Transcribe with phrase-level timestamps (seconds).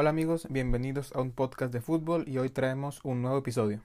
[0.00, 3.82] Hola amigos, bienvenidos a un podcast de fútbol y hoy traemos un nuevo episodio.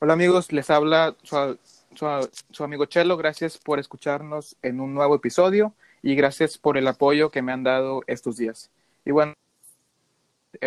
[0.00, 5.72] Hola amigos, les habla su, amigo Chelo, gracias por escucharnos en un nuevo episodio
[6.02, 8.72] y gracias por el apoyo que me han dado estos días.
[9.04, 9.34] Y bueno,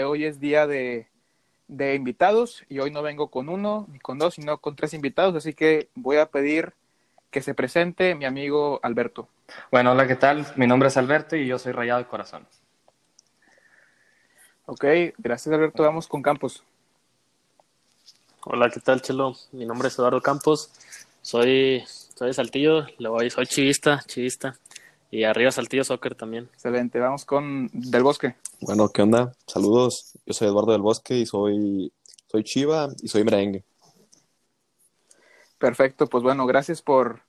[0.05, 1.05] hoy es día de
[1.67, 5.53] invitados y hoy no vengo con uno ni con dos, sino con tres invitados, así
[5.53, 6.75] que voy a pedir
[7.31, 9.27] que se presente mi amigo Alberto.
[9.71, 10.45] Bueno, hola, ¿qué tal?
[10.57, 12.45] Mi nombre es Alberto y yo soy Rayado de Corazón.
[14.65, 14.85] Ok,
[15.17, 15.83] gracias Alberto.
[15.83, 16.63] Vamos con Campos.
[18.45, 19.35] Hola, ¿qué tal, Chelo?
[19.53, 20.71] Mi nombre es Eduardo Campos.
[21.21, 22.85] Soy, soy de Saltillo,
[23.29, 24.57] soy chivista, chivista.
[25.09, 26.49] Y arriba Saltillo Soccer también.
[26.53, 28.35] Excelente, vamos con Del Bosque.
[28.61, 29.33] Bueno, ¿qué onda?
[29.45, 30.17] Saludos.
[30.25, 31.91] Yo soy Eduardo Del Bosque y soy,
[32.27, 33.63] soy Chiva y soy merengue.
[35.61, 37.21] Perfecto, pues bueno, gracias por,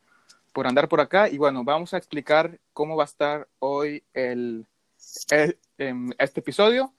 [0.55, 1.29] por andar por acá.
[1.29, 4.67] Y bueno, vamos a explicar cómo va a estar hoy el,
[5.77, 6.95] em, este episodio.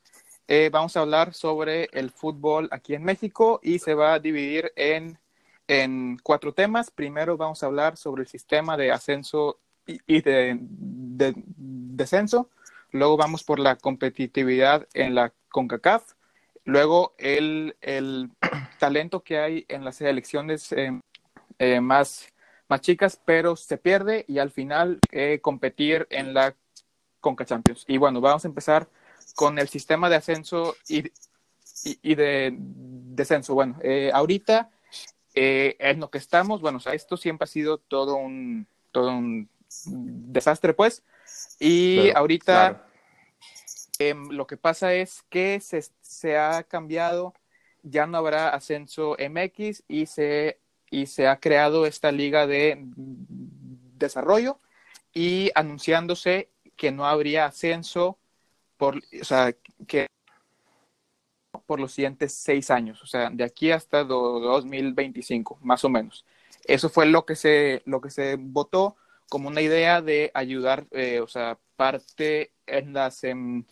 [0.47, 4.71] Eh, vamos a hablar sobre el fútbol aquí en México y se va a dividir
[4.75, 5.17] en,
[5.67, 6.91] en cuatro temas.
[6.91, 10.59] Primero vamos a hablar sobre el sistema de ascenso y, de,
[11.35, 12.51] descenso.
[12.91, 16.13] Luego vamos por la competitividad en la CONCACAF.
[16.63, 18.29] Luego el, el
[18.79, 21.01] talento que hay en las elecciones em,
[21.59, 22.27] eh, más,
[22.67, 26.55] más chicas, pero se pierde y al final eh, competir en la
[27.19, 27.85] Conca Champions.
[27.87, 28.87] Y bueno, vamos a empezar
[29.35, 31.11] con el sistema de ascenso y,
[31.83, 33.53] y, de descenso.
[33.53, 34.69] Bueno, eh, ahorita
[35.35, 39.49] en lo que estamos, bueno, esto siempre ha sido todo un, todo un
[39.85, 41.03] desastre, pues.
[41.59, 42.85] Y ahorita
[43.99, 47.33] em, lo que pasa es que se, se ha cambiado,
[47.81, 50.59] ya no habrá ascenso MX y se
[50.93, 52.77] y se ha creado esta liga de
[53.97, 54.59] desarrollo
[55.11, 58.19] y anunciándose que no habría ascenso
[58.77, 59.55] por, o sea,
[59.87, 60.05] que
[61.65, 66.25] por los siguientes seis años, o sea, de aquí hasta 2025, más o menos.
[66.65, 68.95] Eso fue lo que se, lo que se votó
[69.29, 73.21] como una idea de ayudar, eh, o sea, parte en las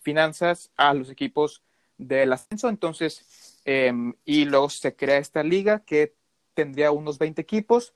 [0.00, 1.62] finanzas a los equipos
[1.98, 2.68] del ascenso.
[2.68, 6.14] Entonces, em, y luego se crea esta liga que
[6.54, 7.94] tendría unos 20 equipos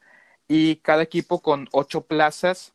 [0.48, 2.74] y cada equipo con 8 plazas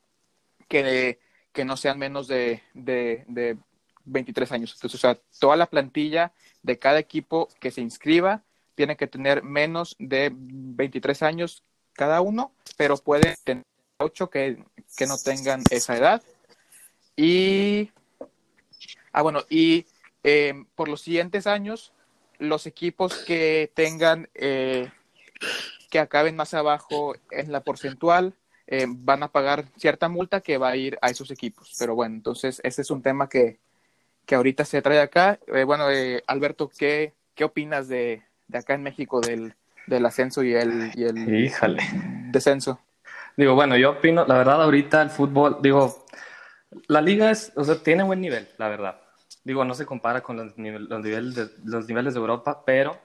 [0.68, 1.19] que,
[1.52, 3.58] que no sean menos de, de,
[4.06, 4.74] 23 años.
[4.75, 6.34] Entonces, o sea, toda la plantilla
[6.64, 8.44] de cada equipo que se inscriba
[8.75, 13.64] tiene que tener menos de 23 años cada uno, pero puede tener
[14.00, 14.64] 8 que,
[14.97, 16.24] que no tengan esa edad.
[17.16, 17.91] Y,
[19.12, 19.86] ah, bueno, y
[20.24, 21.94] eh, por los siguientes años,
[22.40, 24.90] los equipos que tengan eh,
[25.90, 28.34] que acaben más abajo en la porcentual
[28.68, 31.75] eh, van a pagar cierta multa que va a ir a esos equipos.
[31.78, 33.59] Pero bueno, entonces ese es un tema que,
[34.25, 35.40] que ahorita se trae acá.
[35.47, 39.56] Eh, bueno, eh, Alberto, ¿qué, ¿qué opinas de, de acá en México del,
[39.88, 41.52] del ascenso y el, y el
[42.31, 42.79] descenso?
[43.35, 46.06] Digo, bueno, yo opino, la verdad, ahorita el fútbol, digo,
[46.88, 49.02] la liga es, o sea, tiene buen nivel, la verdad.
[49.44, 52.97] Digo, no se compara con los, los, niveles, de, los niveles de Europa, pero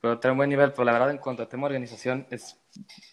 [0.00, 2.58] pero tiene un buen nivel, pero la verdad en cuanto a tema de organización es,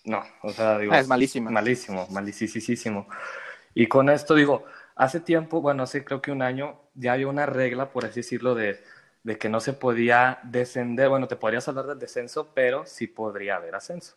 [0.06, 1.50] no, o sea, digo, ah, es malísimo.
[1.50, 3.08] Malísimo, malísimo.
[3.74, 7.46] Y con esto digo, hace tiempo, bueno, hace creo que un año, ya había una
[7.46, 8.84] regla, por así decirlo, de,
[9.24, 13.56] de que no se podía descender, bueno, te podrías hablar del descenso, pero sí podría
[13.56, 14.16] haber ascenso.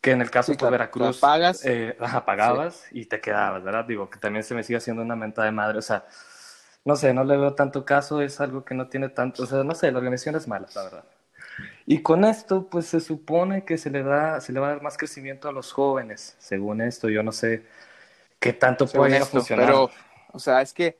[0.00, 3.84] Que en el caso de Veracruz, pagas, eh, pagabas y te quedabas, ¿verdad?
[3.84, 6.06] Digo, que también se me sigue haciendo una menta de madre, o sea,
[6.84, 9.62] no sé, no le veo tanto caso, es algo que no tiene tanto, o sea,
[9.62, 11.04] no sé, la organización es mala, la verdad.
[11.86, 14.82] Y con esto, pues se supone que se le, da, se le va a dar
[14.82, 17.08] más crecimiento a los jóvenes, según esto.
[17.08, 17.64] Yo no sé
[18.38, 19.66] qué tanto puede funcionar.
[19.66, 19.90] Pero,
[20.32, 20.98] o sea, es que,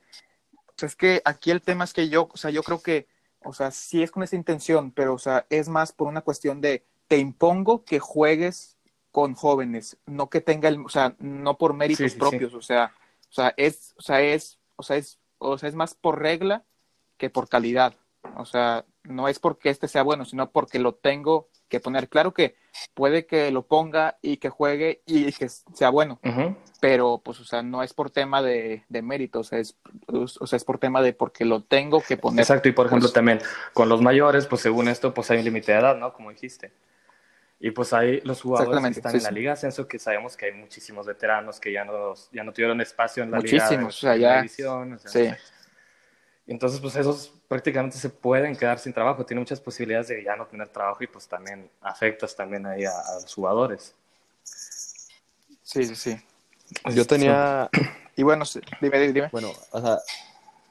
[0.81, 3.07] es que aquí el tema es que yo, o sea, yo creo que,
[3.43, 6.61] o sea, sí es con esa intención, pero, o sea, es más por una cuestión
[6.61, 8.77] de te impongo que juegues
[9.11, 12.93] con jóvenes, no que tenga el, o sea, no por méritos propios, o sea,
[13.29, 16.63] o sea, es, o sea, es, o sea, es, o sea, es más por regla
[17.17, 17.95] que por calidad.
[18.37, 22.07] O sea, no es porque este sea bueno, sino porque lo tengo que poner.
[22.07, 22.55] Claro que
[22.93, 26.19] puede que lo ponga y que juegue y que sea bueno,
[26.79, 29.75] pero pues, o sea, no es por tema de, de mérito, o sea, es,
[30.07, 32.41] o sea, es por tema de porque lo tengo que poner.
[32.41, 33.39] Exacto, y por ejemplo pues también
[33.73, 36.13] con los mayores, pues según esto, pues hay un límite de edad, ¿no?
[36.13, 36.71] Como dijiste.
[37.59, 40.51] Y pues hay los jugadores que están en la Liga Ascenso, que sabemos que hay
[40.51, 43.63] muchísimos veteranos que ya no, ya no tuvieron espacio en la Liga.
[43.63, 44.45] Muchísimos, o sea, ya.
[44.47, 45.29] sí.
[46.53, 49.25] Entonces, pues esos prácticamente se pueden quedar sin trabajo.
[49.25, 52.93] Tiene muchas posibilidades de ya no tener trabajo y pues también afectas también ahí a,
[53.23, 53.95] los jugadores.
[55.63, 56.15] Sí, sí, sí.
[56.93, 57.71] Yo tenía,
[58.15, 59.97] Y bueno, sí, dime, dime, bueno, o sea,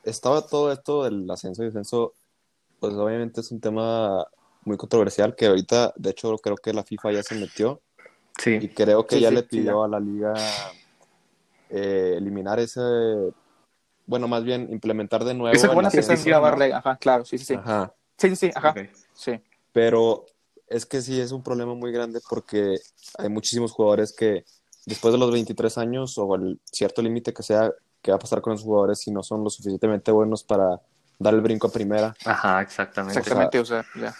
[0.04, 2.14] estaba todo esto del ascenso y descenso,
[2.78, 4.24] pues obviamente es un tema
[4.64, 7.82] muy controversial que ahorita, de hecho, creo que la FIFA ya se metió
[8.38, 9.84] y Sí, creo que Sí, ya sí, le sí, pidió ya.
[9.84, 10.32] a la liga
[11.70, 12.80] eh, eliminar ese,
[14.06, 15.68] bueno, más bien implementar de nuevo Esa
[16.76, 17.54] Ajá, claro, sí, sí, sí.
[17.54, 17.94] Ajá.
[18.18, 18.74] Sí, sí, sí, ajá.
[19.14, 19.40] Sí.
[19.72, 20.26] Pero
[20.68, 22.76] es que sí es un problema muy grande porque
[23.18, 24.44] hay muchísimos jugadores que
[24.86, 28.40] después de los 23 años o el cierto límite que sea, ¿qué va a pasar
[28.40, 30.80] con esos jugadores si no son lo suficientemente buenos para
[31.18, 32.14] dar el brinco a primera?
[32.24, 33.18] Ajá, exactamente.
[33.18, 34.14] Exactamente, o sea, ya.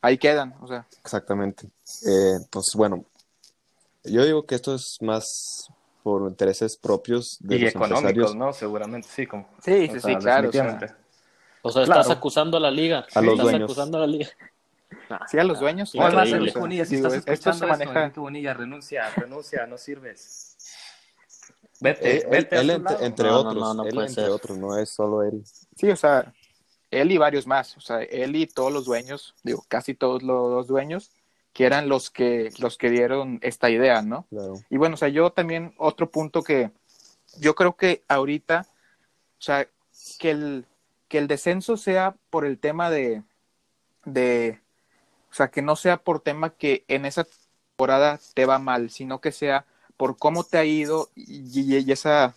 [0.00, 0.86] Ahí quedan, o sea.
[1.00, 1.68] Exactamente.
[2.06, 3.04] Eh, pues bueno,
[4.04, 5.68] yo digo que esto es más
[6.02, 8.52] por intereses propios de Y los económicos, empresarios ¿no?
[8.52, 9.26] Seguramente, sí.
[9.26, 10.48] Como, Sí, o sí, sea, sí, claro.
[10.48, 10.96] o sea.
[11.64, 12.00] O sea, Claro.
[12.00, 13.06] estás acusando a la liga.
[13.14, 13.62] A los estás dueños.
[13.70, 14.28] acusando a la liga.
[15.30, 15.90] sí, a los dueños.
[15.90, 16.28] Sí, O además.
[16.28, 20.56] Enrique Bonilla, si Digo, estás escuchando se esto, maneja- Enrique Bonilla, renuncia, renuncia, no sirves.
[21.80, 24.08] Vete, Eh, él, vete a él su entre, No, no, otros, no, no él puede
[24.08, 24.30] entre ser.
[24.32, 25.42] otros, no es solo él.
[25.76, 26.32] Sí, o sea,
[26.90, 30.50] él y varios más, o sea, él y todos los dueños, digo, casi todos los,
[30.50, 31.10] los dueños,
[31.52, 34.26] que eran los que, los que dieron esta idea, ¿no?
[34.30, 34.54] Claro.
[34.70, 36.70] Y bueno, o sea, yo también, otro punto que
[37.38, 38.66] yo creo que ahorita,
[39.38, 39.68] o sea,
[40.18, 40.66] que el,
[41.08, 43.22] que el descenso sea por el tema de,
[44.04, 44.60] de,
[45.30, 49.20] o sea, que no sea por tema que en esa temporada te va mal, sino
[49.20, 49.66] que sea
[49.96, 52.34] por cómo te ha ido y, esa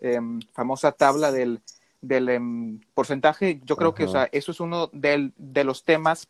[0.00, 1.60] em, famosa tabla del,
[2.00, 6.28] del em, porcentaje, yo creo que, o sea, eso es uno del- de los temas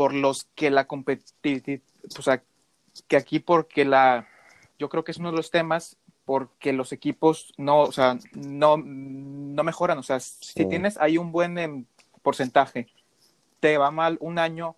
[0.00, 1.82] por los que la competitividad,
[2.18, 2.42] o sea,
[3.06, 4.26] que aquí porque la,
[4.78, 8.78] yo creo que es uno de los temas porque los equipos no, o sea, no,
[8.78, 10.64] no mejoran, o sea, si Sí.
[10.64, 11.84] tienes ahí un buen em,
[12.22, 12.86] porcentaje,
[13.60, 14.74] te va mal un año,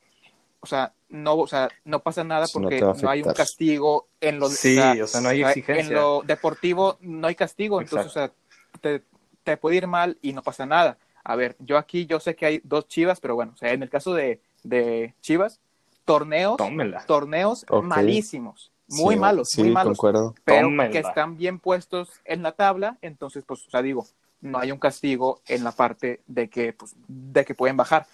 [0.58, 4.40] o sea, no, o sea, no pasa nada no porque no, hay un castigo en
[4.40, 5.84] lo, Sí, o sea, no hay exigencia.
[5.84, 8.32] En lo deportivo no hay castigo, entonces, o sea,
[8.80, 9.04] te,
[9.44, 10.98] te puede ir mal y no pasa nada.
[11.22, 13.84] A ver, yo aquí, yo sé que hay dos Chivas, pero bueno, o sea, en
[13.84, 15.60] el caso de, de Chivas,
[16.04, 17.04] torneos, Tómela.
[17.06, 20.34] torneos malísimos, muy Sí, malos, sí, muy malos, concuerdo.
[20.44, 20.90] pero Tómela.
[20.90, 24.06] que están bien puestos en la tabla, entonces, pues, o sea, digo,
[24.40, 28.06] no hay un castigo en la parte de que, pues, de que pueden bajar.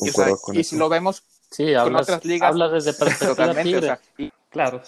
[0.00, 0.70] Y, o sea, Concuerdo con y eso.
[0.70, 4.82] si lo vemos Sí, hablas, otras ligas, hablas desde perspectiva totalmente, o sea, y Claro.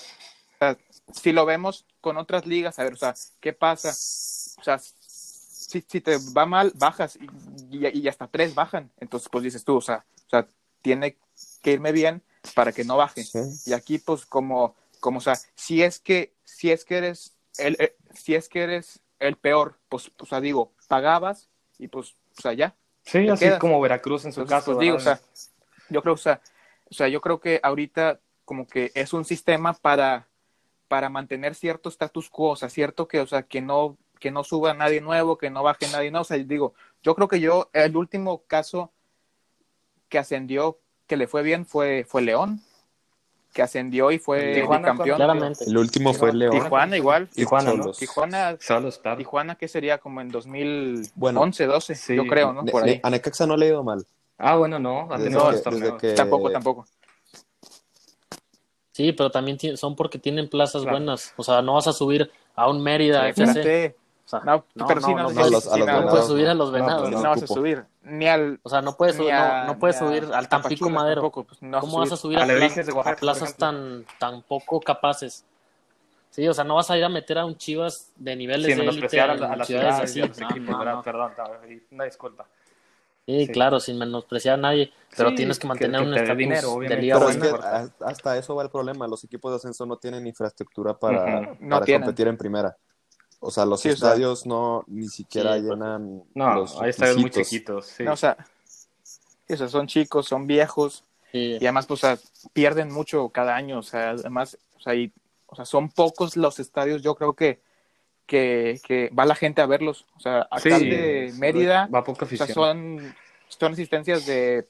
[1.12, 3.90] si lo vemos con otras ligas, a ver, o sea, ¿qué pasa?
[3.90, 7.28] O sea, si, si te va mal, bajas y,
[7.76, 8.90] y- y hasta tres bajan.
[8.98, 10.48] Entonces, pues dices tú, o sea, o sea,
[10.86, 11.16] tiene
[11.62, 12.22] que irme bien
[12.54, 13.24] para que no baje.
[13.24, 13.40] Sí.
[13.66, 17.76] Y aquí, pues, como, como, o sea, si es que, si es que eres el,
[17.80, 22.40] eh, si es que eres el peor, pues, o sea, digo, pagabas y pues, o
[22.40, 22.76] sea, ya.
[23.02, 23.58] Sí, así quedas.
[23.58, 24.74] como Veracruz en su Entonces, caso.
[24.76, 25.20] pues digo, o sea,
[25.88, 26.40] yo creo, o sea,
[26.88, 30.28] o sea, yo creo que ahorita como que es un sistema para,
[30.86, 34.44] para mantener cierto status quo, o sea, cierto que, o sea, que no, que no
[34.44, 37.70] suba nadie nuevo, que no baje nadie nuevo, o sea, digo, yo creo que yo,
[37.72, 38.92] el último caso
[40.08, 42.60] que ascendió, que le fue bien, fue, fue León,
[43.52, 44.94] que ascendió y fue Tijuana.
[44.94, 45.64] Claramente.
[45.64, 46.52] El último fue León.
[46.52, 47.28] Tijuana igual.
[47.28, 47.92] Tijuana, ¿no?
[47.92, 49.16] Tijuana, Solos, claro.
[49.18, 52.14] Tijuana que sería como en 2011, Bueno, 12, sí.
[52.16, 52.64] yo creo, ¿no?
[52.64, 53.00] Por ahí.
[53.02, 54.04] A Necaxa no le ha ido mal.
[54.38, 55.08] Ah, bueno, no.
[55.16, 56.86] Desde que- desde que- Tampoco, tampoco.
[58.92, 60.96] Sí, pero también son porque tienen plazas Claro.
[60.98, 61.32] buenas.
[61.36, 63.44] O sea, no vas a subir a un Mérida Sí, FC.
[63.60, 63.96] espérate.
[64.26, 66.44] O sea, No, pero sí, no, no, no, los- a los no, no puedes subir
[66.46, 66.50] no.
[66.50, 67.00] a los No, venados.
[67.02, 69.72] pues no, no vas a subir ni al O sea, no puedes, subir, a- no,
[69.74, 71.20] no puedes subir al Tampico Madero.
[71.22, 72.38] tampoco, pues, no ¿Cómo vas a subir.
[72.38, 75.44] A a, Alebrijes pla- de Oaxaca, a plazas tan, tan poco capaces?
[76.30, 78.80] Sí, o sea, no vas a ir a meter a un Chivas de niveles Sí,
[78.80, 80.20] de élite a, la- a las ciudades así.
[80.20, 81.02] los No, equipos, no, no.
[81.02, 81.44] Perdón, no,
[81.92, 82.46] una disculpa.
[83.26, 83.52] Sí, Sí.
[83.52, 86.38] claro, sin menospreciar a nadie, pero Sí, tienes que que- mantener que un dé estatus
[86.38, 87.58] dinero, de liga Pero es buena.
[87.58, 87.64] que
[88.04, 89.06] a- hasta eso va el problema.
[89.08, 91.56] Los equipos de ascenso no tienen infraestructura para, Ujú.
[91.60, 92.02] No para tienen.
[92.02, 92.76] competir en primera.
[93.40, 96.80] O sea, los Sí, o sea- estadios no ni siquiera Sí, pues, llenan No, los
[96.80, 97.86] ahí estadios muy chiquitos.
[97.86, 98.02] Sí.
[98.02, 98.36] No, o sea,
[99.02, 101.58] sí, o sea, son chicos, son viejos Sí.
[101.60, 102.18] y además, pues, o sea,
[102.52, 105.12] pierden mucho cada año, o sea, además, o sea, y-
[105.46, 107.60] o sea, son pocos los estadios, yo creo que,
[108.26, 112.24] que, que va la gente a verlos, o sea, acá Sí, de Mérida, Va poca
[112.24, 112.54] o sea, afición.
[112.54, 113.14] son,
[113.48, 114.66] son asistencias de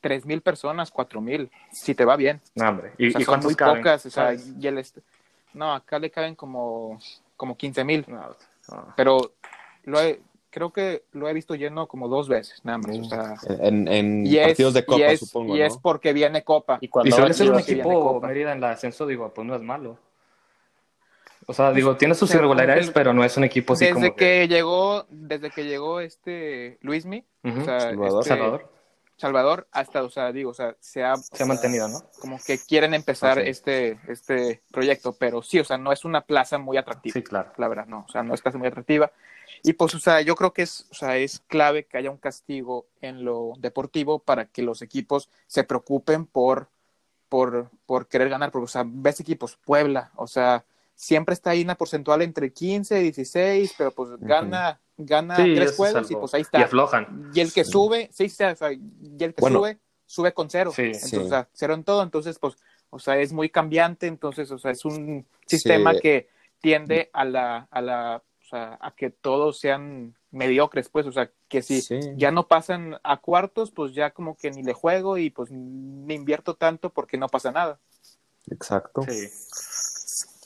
[0.00, 2.40] tres mil personas, cuatro mil, si te va bien.
[2.54, 2.92] No, hombre.
[2.96, 3.82] ¿Y, O sea, y son muy caben?
[3.82, 4.98] pocas, o sea, y el est-
[5.52, 6.98] no, acá le caben como,
[7.36, 8.28] como 15 mil, No,
[8.70, 8.94] no.
[8.96, 9.32] pero
[9.84, 13.34] lo he, creo que lo he visto lleno como dos veces, nada más, o sea,
[13.60, 15.64] En, en y es, partidos de y copa, es- supongo, y ¿no?
[15.64, 16.78] es porque viene Copa.
[16.80, 18.20] Y cuando Y va ser un equipo.
[18.20, 19.98] Mérida en el ascenso, digo, pues no es malo.
[21.46, 24.48] O sea, digo, tiene sus irregularidades, pero no es un equipo así desde como que
[24.48, 28.20] llegó, desde que llegó este Luismi, o sea, Salvador.
[28.20, 28.70] este Salvador.
[29.24, 32.02] Salvador hasta, o sea, digo, o sea, se ha, Se ha mantenido, ¿no?
[32.20, 33.44] como que quieren empezar Ok.
[33.46, 37.50] este, este proyecto, pero sí, o sea, no es una plaza muy atractiva, Sí, claro.
[37.56, 39.10] la verdad, no, o sea, no es plaza muy atractiva.
[39.62, 42.18] Y pues, o sea, yo creo que es, o sea, es clave que haya un
[42.18, 46.68] castigo en lo deportivo para que los equipos se preocupen por,
[47.30, 51.62] por, por querer ganar, porque, o sea, ves equipos, Puebla, o sea, siempre está ahí
[51.62, 56.34] una porcentual entre 15 y 16, pero pues gana, gana Sí, tres juegos y pues
[56.34, 56.62] ahí Y está.
[56.62, 57.30] aflojan.
[57.34, 57.70] Y el que Sí.
[57.72, 58.80] sube, sí, sí, o sea, y
[59.20, 59.58] el que Bueno.
[59.60, 60.72] sube, sube con cero.
[60.74, 60.82] Sí.
[60.82, 61.16] entonces, Sí.
[61.16, 62.02] o sea, cero en todo.
[62.02, 62.56] Entonces, pues,
[62.90, 64.06] o sea, es muy cambiante.
[64.06, 66.00] Entonces, o sea, es un sistema Sí.
[66.00, 66.28] que
[66.60, 71.30] tiende a la, a la, o sea, a que todos sean mediocres, pues, o sea,
[71.48, 71.98] que si Sí.
[72.16, 76.14] ya no pasan a cuartos, pues ya como que ni le juego y pues me
[76.14, 77.78] invierto tanto porque no pasa nada.
[78.50, 79.02] Exacto.
[79.08, 79.28] Sí.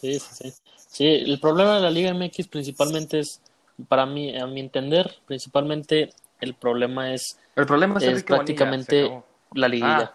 [0.01, 0.53] Sí, sí, sí.
[0.91, 3.41] Sí, el problema de la Liga MX principalmente es,
[3.89, 8.37] para mí, a mi entender, principalmente el problema es El problema es, Es Enrique Bonilla,
[8.37, 9.23] prácticamente
[9.55, 10.13] la liguilla.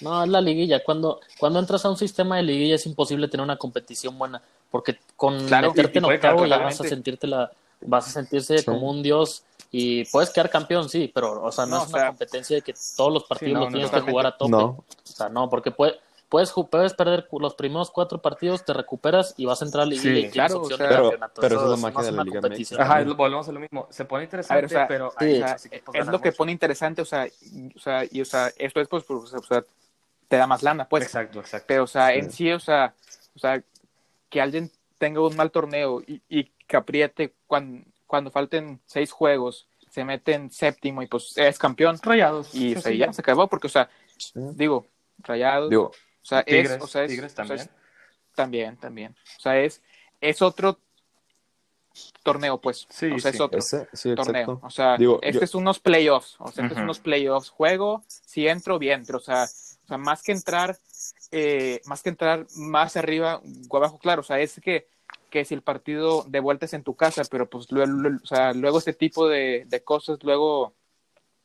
[0.00, 0.82] No, es la liguilla.
[0.82, 4.98] Cuando, cuando entras a un sistema de liguilla es imposible tener una competición buena, porque
[5.16, 7.50] con Claro, meterte en puede octavo ya vas a sentirte la,
[7.82, 8.64] vas a sentirse Sí.
[8.64, 11.98] como un dios y puedes quedar campeón, sí, pero o sea, no, No, es una
[11.98, 14.50] sea, competencia de que todos los partidos no, los no, tienes que jugar a tope.
[14.50, 14.64] No.
[14.64, 15.96] O sea, no, porque puedes,
[16.32, 19.90] puedes, puedes perder los primeros cuatro partidos, te recuperas y vas a entrar a la
[19.90, 21.40] liguilla Sí, y tienes claro, opción o sea, de Pero- campeonato.
[21.42, 22.82] pero Eso es la no magia de la Liga.
[22.82, 23.86] Ajá, volvemos a lo mismo.
[23.90, 26.20] Se pone interesante, ver, o sea, pero sí, hay o sea, muchos equipos es lo
[26.22, 26.36] que mucho.
[26.38, 29.42] pone interesante, o sea, y, o sea, y, o sea, esto es pues, pues, o
[29.42, 29.62] sea,
[30.28, 31.04] te da más lana, pues.
[31.04, 31.66] Exacto, exacto.
[31.68, 32.18] Pero, o sea, Sí.
[32.18, 32.94] en sí, o sea,
[33.36, 33.62] o sea,
[34.30, 39.66] que alguien tenga un mal torneo y, y que apriete cuando, cuando falten seis juegos,
[39.90, 41.98] se mete en séptimo y pues es campeón.
[42.02, 42.54] Rayados.
[42.54, 44.32] Y o sea, ya se acabó porque, o sea, Sí.
[44.54, 44.86] digo,
[45.18, 45.90] rayados, Digo,
[46.22, 47.60] o sea, Tigres, es, o sea, es, Tigres o sea, también.
[47.68, 49.16] es- también, también.
[49.36, 49.82] O sea, es,
[50.20, 50.78] es otro
[52.22, 52.86] torneo, pues.
[52.88, 54.42] Sí, o sea, es otro ese, sí, torneo.
[54.42, 54.60] exacto.
[54.66, 56.36] O sea, Digo, este yo- es unos playoffs.
[56.38, 57.50] O sea, este es unos playoffs.
[57.50, 59.04] Juego, si entro, bien.
[59.04, 60.78] Pero, o sea, o sea más que entrar,
[61.30, 64.20] eh, más que entrar más arriba o abajo, claro.
[64.20, 64.88] O sea, es que,
[65.28, 68.52] que si el partido de vuelta es en tu casa, pero pues luego, o sea,
[68.54, 70.74] luego este tipo de, de cosas, luego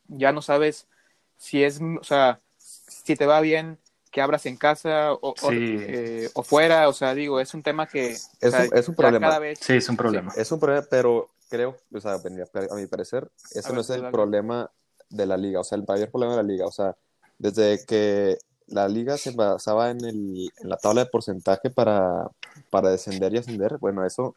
[0.06, 0.88] ya no sabes
[1.36, 3.78] si es, o sea, si te va bien
[4.10, 6.88] que abras en casa o, eh, o fuera.
[6.88, 9.26] O sea, digo, es un tema que Es o sea, un- es un problema.
[9.28, 10.32] cada vez Sí, es un problema.
[10.36, 13.90] Es un problema, pero creo, o sea, a mi- parecer, ese A no ver, es
[13.90, 14.12] el dale.
[14.12, 14.70] problema
[15.10, 16.96] de la liga, o sea, el mayor problema de la liga, o sea,
[17.38, 18.36] desde que
[18.66, 22.28] la liga se basaba en, el, en la tabla de porcentaje para,
[22.70, 24.34] para descender y ascender, bueno, eso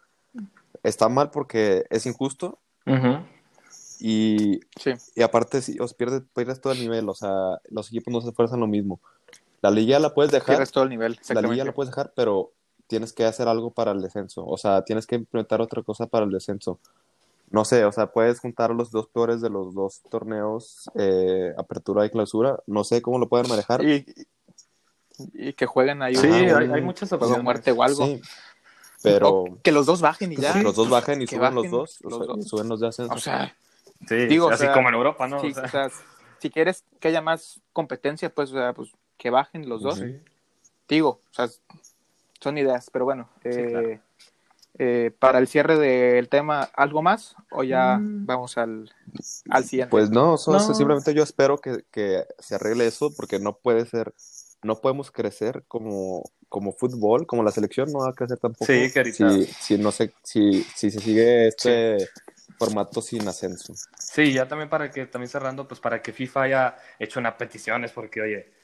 [0.83, 3.19] está mal porque es injusto Ujú.
[3.99, 4.93] y, sí.
[5.15, 8.29] y aparte si, os pierdes, pierdes todo el nivel, o sea, los equipos no se
[8.29, 8.99] esfuerzan lo mismo.
[9.61, 11.19] La liga la puedes dejar, Pierdes todo el nivel.
[11.29, 12.51] la liga la puedes dejar, pero
[12.87, 14.45] tienes que hacer algo para el descenso.
[14.45, 16.79] O sea, tienes que implementar otra cosa para el descenso.
[17.49, 22.05] No sé, o sea, puedes juntar los dos peores de los dos torneos, eh, apertura
[22.05, 22.57] y clausura.
[22.65, 23.83] No sé cómo lo pueden manejar.
[23.83, 24.05] y,
[25.33, 27.37] y- que jueguen ahí Sí, hay, un hay muchas opciones.
[27.37, 28.05] de muerte o algo.
[28.05, 28.21] Sí,
[29.03, 30.55] pero O que los dos bajen y ya.
[30.63, 32.37] los dos bajen y que suben los dos, los o sea, dos.
[32.39, 33.13] y suben los de ascenso.
[33.13, 33.55] O sea,
[34.07, 35.39] Sí, Digo, o así sea, como en Europa, ¿no?
[35.41, 35.89] sí, O sea, o sea,
[36.39, 38.89] si quieres que haya más competencia, pues, o sea, pues
[39.21, 39.99] que bajen los dos.
[39.99, 40.19] Sí.
[40.89, 41.47] Digo, o sea,
[42.39, 43.29] son ideas, pero bueno.
[43.43, 43.99] eh, claro.
[44.79, 47.35] eh, para el cierre del tema, ¿algo más?
[47.51, 48.25] ¿O ya Mm.
[48.25, 48.91] vamos al,
[49.49, 49.91] al siguiente?
[49.91, 50.59] Pues no, so- No.
[50.73, 54.11] simplemente yo espero que, que se arregle eso porque no puede ser,
[54.63, 58.65] no podemos crecer como, como fútbol, como la selección no va a crecer tampoco.
[58.65, 62.07] Sí, si, si no sé, si, si se sigue este
[62.57, 63.75] formato sin ascenso.
[63.99, 67.83] Sí, ya también para que, también cerrando, pues para que FIFA haya hecho una petición,
[67.85, 68.60] es porque, oye,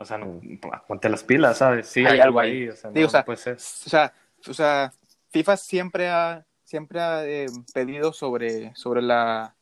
[0.00, 0.40] o sea, no,
[0.88, 1.88] ponte las pilas, ¿sabes?
[1.88, 2.62] Sí, Hay hay, algo ahí.
[2.64, 3.66] ahí, o sea, no, Digo, o sea, no puede ser.
[3.86, 4.14] o sea,
[4.48, 4.92] o sea,
[5.30, 9.56] FIFA siempre ha, siempre ha eh, pedido sobre, sobre la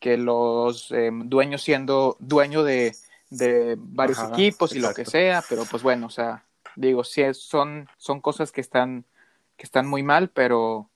[0.00, 2.98] que los eh, dueños siendo dueño de,
[3.30, 7.22] de varios Ajá, equipos y lo que sea, pero pues bueno, o sea, digo, sí
[7.22, 9.06] es- son, son cosas que están,
[9.56, 10.90] que están muy mal, pero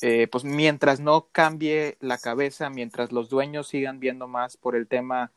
[0.00, 4.88] eh, pues mientras no cambie la cabeza, mientras los dueños sigan viendo más por el
[4.88, 5.32] tema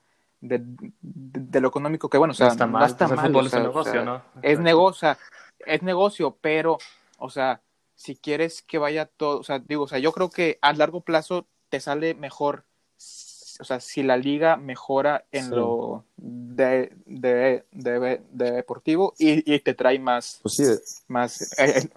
[0.47, 3.11] de, de- de lo económico, que bueno, o sea, no está mal, no está pues
[3.11, 4.21] el mal, fútbol o es o negocio, sea, ¿no?
[4.41, 5.17] es negocio,
[5.59, 6.77] es negocio, pero,
[7.17, 7.61] o sea,
[7.95, 11.01] si quieres que vaya todo, o sea, digo, o sea, yo creo que a largo
[11.01, 12.65] plazo te sale mejor,
[12.97, 15.55] o sea, si la liga mejora en Sí.
[15.55, 20.63] lo de, de, de- de deportivo y, y te trae más, Pues sí,
[21.07, 21.89] más, eh, eh,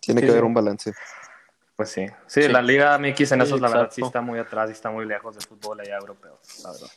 [0.00, 0.92] tiene Sí, que haber un balance.
[1.76, 2.06] Pues sí.
[2.26, 2.48] sí, Sí.
[2.48, 5.06] la Liga MX en Sí, eso, la verdad, sí está muy atrás y está muy
[5.06, 6.88] lejos del fútbol allá europeo, la verdad.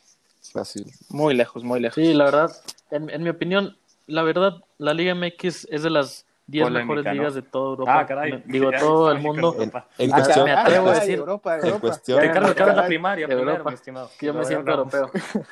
[0.56, 0.86] Así.
[1.10, 1.96] muy lejos, muy lejos.
[1.96, 2.52] Sí, la verdad,
[2.92, 7.06] en, en mi opinión, la verdad, la Liga MX es de las 10 Polémica, mejores
[7.06, 7.12] ¿no?
[7.14, 8.00] ligas de toda Europa.
[8.00, 8.32] Ah, caray.
[8.34, 9.56] Me- Digo, Ya todo el mundo.
[9.60, 9.72] En.
[9.98, 11.80] En Ah, cuestión, me atrevo a caray, decir- Europa, en Europa.
[11.80, 13.70] cuestión, Ricardo, acabas la primaria De primero, Europa.
[13.72, 14.12] mi estimado.
[14.20, 15.12] que yo me siento europeo.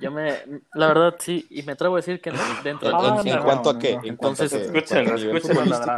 [0.00, 0.38] yo me,
[0.74, 2.30] la verdad sí, y me atrevo a decir que
[2.62, 3.92] dentro ¿En, de en- todo, en no, cuanto no, a qué?
[3.92, 4.04] no.
[4.04, 4.78] En cuanto a Entonces, qué?
[4.78, 5.96] a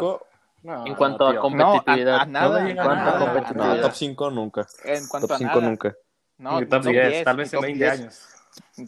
[0.63, 3.83] No, en cuanto a competitividad, No, a- a nada, en en cuanto a no, competitividad.
[3.83, 4.67] top 5 nunca.
[4.85, 5.69] En cuanto Top a 5 nada.
[5.69, 5.95] nunca.
[6.38, 8.21] No, top 10, tal vez en top 20 10, años.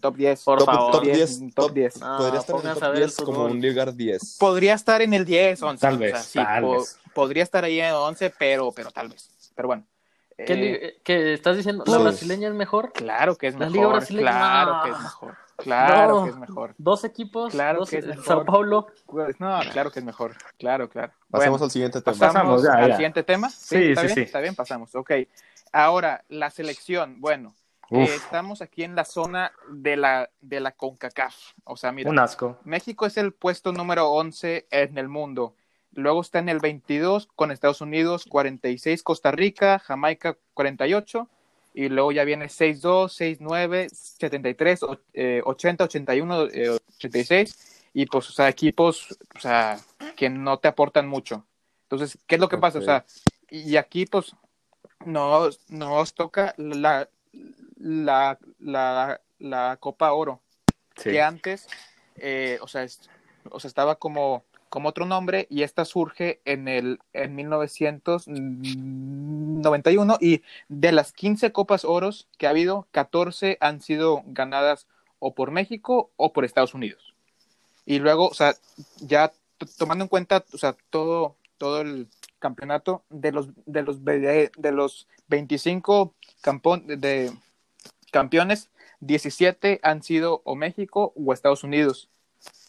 [0.01, 0.45] Top 10.
[0.45, 0.93] Por top, favor.
[0.93, 1.55] top 10, 10.
[1.55, 2.01] top top 10.
[2.01, 4.37] No, podría estar en el pónganse a top ver el 10 como un lugar 10.
[4.39, 5.81] Podría estar en el 10, 11.
[5.81, 6.99] Tal o sea, vez, sí, tal po- vez.
[7.15, 9.31] Podría estar ahí en 11, pero, pero tal vez.
[9.55, 9.85] Pero bueno.
[10.37, 11.83] ¿Qué, Eh, qué estás diciendo?
[11.87, 12.03] ¿La Sí.
[12.03, 12.93] brasileña es mejor?
[12.93, 13.75] Claro que es La mejor.
[13.77, 15.37] Liga Brasileña, Claro que es mejor.
[15.57, 16.25] Claro No.
[16.25, 16.75] que es mejor.
[16.79, 18.25] Dos equipos, Claro dos- que es mejor.
[18.25, 18.87] Sao Paulo.
[19.07, 20.37] Pues, No, claro que es mejor.
[20.57, 21.13] Claro, claro.
[21.29, 22.17] Pasemos Bueno, al siguiente tema.
[22.17, 23.51] pasamos Pasamos, ya, al siguiente tema.
[23.51, 24.15] Sí, ¿Está sí, bien?
[24.15, 24.21] sí.
[24.23, 24.95] Está bien, pasamos.
[24.95, 25.11] Ok.
[25.73, 27.21] Ahora, la selección.
[27.21, 27.55] Bueno,
[27.91, 31.35] eh, estamos aquí en la zona de la, de la CONCACAF.
[31.65, 32.59] O sea, mira, Un asco.
[32.65, 35.55] México es el puesto número 11 en el mundo.
[35.93, 41.29] Luego está en el 22 con Estados Unidos, 46 Costa Rica, Jamaica 48
[41.75, 48.29] y luego ya viene 6-2, 6-9, 73, o- eh, 80, 81, eh, 86 y pues,
[48.29, 49.79] o sea, equipos, o sea,
[50.15, 51.47] que no te aportan mucho.
[51.85, 52.79] Entonces, ¿qué es lo que pasa?
[52.79, 53.05] O sea,
[53.51, 54.37] y aquí pues
[55.13, 57.09] nos, nos toca la,
[57.77, 60.41] la, la, la Copa Oro
[60.97, 61.11] Sí.
[61.11, 61.69] que antes,
[62.17, 63.09] eh, o, sea, es-
[63.51, 70.43] o sea, estaba como, como otro nombre y esta surge en, el, en 1991 y
[70.69, 74.87] de las 15 Copas Oros que ha habido, 14 han sido ganadas
[75.21, 77.15] o por México o por Estados Unidos.
[77.87, 78.55] Y luego, o sea,
[79.01, 79.33] ya
[79.79, 85.09] tomando en cuenta, o sea, todo, todo el campeonato de los, de los, de los
[85.29, 87.33] 25 campon- de
[88.11, 92.09] campeones, 17 han sido o México o Estados Unidos.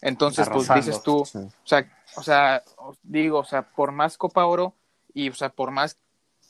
[0.01, 1.37] Entonces, pues dices tú, Sí.
[1.39, 4.73] o sea, o sea, os digo, o sea, por más Copa Oro
[5.13, 5.97] y, o sea, por más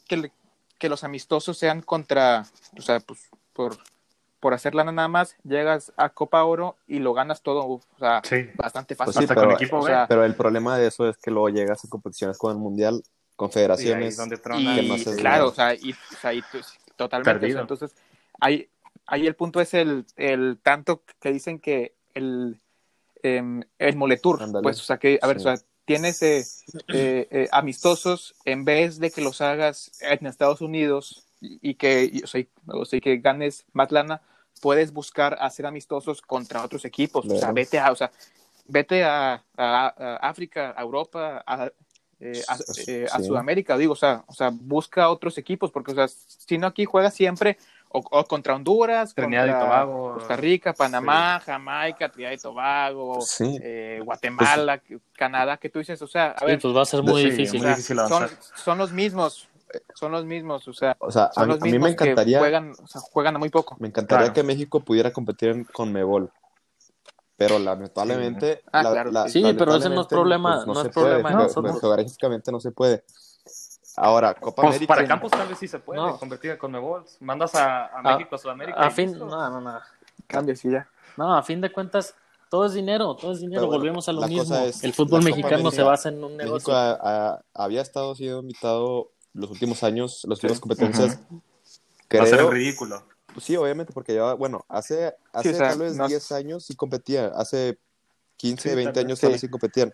[0.08, 0.32] que, le-
[0.78, 2.46] que los amistosos sean contra,
[2.78, 3.78] o sea, pues por,
[4.40, 8.48] por hacerla nada más, llegas a Copa Oro y lo ganas todo, o sea, Sí.
[8.56, 9.20] bastante Pues fácil.
[9.20, 9.88] sí, Hasta pero, con equipo o B.
[9.92, 12.96] sea, pero el problema de eso es que luego llegas a competiciones como el Mundial,
[12.96, 14.08] Y ahí confederaciones.
[14.10, 16.60] es donde y no haces claro, o sea, y, o sea, y tú-
[16.96, 17.46] totalmente.
[17.48, 17.96] o sea, entonces,
[18.40, 18.70] ahí,
[19.08, 22.60] ahí el punto es el, el tanto que dicen que el,
[23.24, 24.64] em, el Moletour, Ándale.
[24.64, 25.48] pues, o sea, que, a ver, Sí.
[25.48, 26.44] o sea, tienes eh,
[26.90, 32.22] eh, eh, amistosos en vez de que los hagas en Estados Unidos y, y que,
[32.24, 34.22] o, sea, o sea, que ganes más lana,
[34.62, 37.26] puedes buscar hacer amistosos contra otros equipos.
[37.26, 38.12] O sea, vete a, o sea,
[38.66, 41.70] vete a, a- a África, a Europa, a,
[42.20, 43.26] eh, a- eh, a Sí.
[43.26, 46.84] Sudamérica, digo, o sea, o sea, busca otros equipos, porque, o sea, si no aquí
[46.84, 50.14] juegas siempre o, o contra Honduras, Trinidad y Tobago.
[50.16, 53.58] Costa Rica, Panamá, Jamaica, Trinidad y Tobago, Sí.
[53.64, 54.82] eh, Guatemala,
[55.14, 57.30] Canadá, que tú dices, o sea, a Sí, ver, pues va a ser muy Sí,
[57.30, 57.48] difícil.
[57.48, 59.48] o muy sea, difícil son, son los mismos,
[59.96, 61.92] son los mismos, o sea, O sea, a, son mí- los a mí mismos me
[61.94, 63.76] encantaría, que juegan, o sea, juegan a muy poco.
[63.80, 64.34] me encantaría Claro.
[64.34, 66.32] que México pudiera competir en- con Mebol.
[67.38, 68.64] Pero lamentablemente.
[68.72, 69.12] Ah, la- claro.
[69.12, 71.44] la- Sí, pero ese no es lamentablemente, problema- pues, no, es problema puede.
[71.44, 71.80] nosotros.
[71.80, 73.04] Geográficamente no se puede.
[73.96, 74.96] Ahora, Copa Pues América.
[74.96, 76.18] para Campos tal vez sí se puede No.
[76.18, 77.06] convertir con Mebol.
[77.22, 78.82] Mandas a, a A- México, a Sudamérica.
[78.84, 79.80] A y fin, no, no, no.
[80.28, 80.88] Cambia, sí, ya.
[81.18, 82.14] No, a fin de cuentas,
[82.50, 83.62] todo es dinero, todo es dinero.
[83.62, 84.56] Pero bueno, Volvemos a lo mismo.
[84.58, 86.74] es, el fútbol mexicano América, se basa en un México negocio.
[86.76, 91.20] ha- ha- había estado siendo invitado los últimos años, las últimas competencias.
[91.32, 93.06] Va a ser Creo, ridículo.
[93.34, 96.66] pues sí, obviamente, porque lleva, bueno, hace, hace o sea, tal vez no- 10 años
[96.66, 97.78] sí competía, hace
[98.38, 99.48] 15, Sí, 20 tal vez, años tal vez sí.
[99.48, 99.94] sí competían.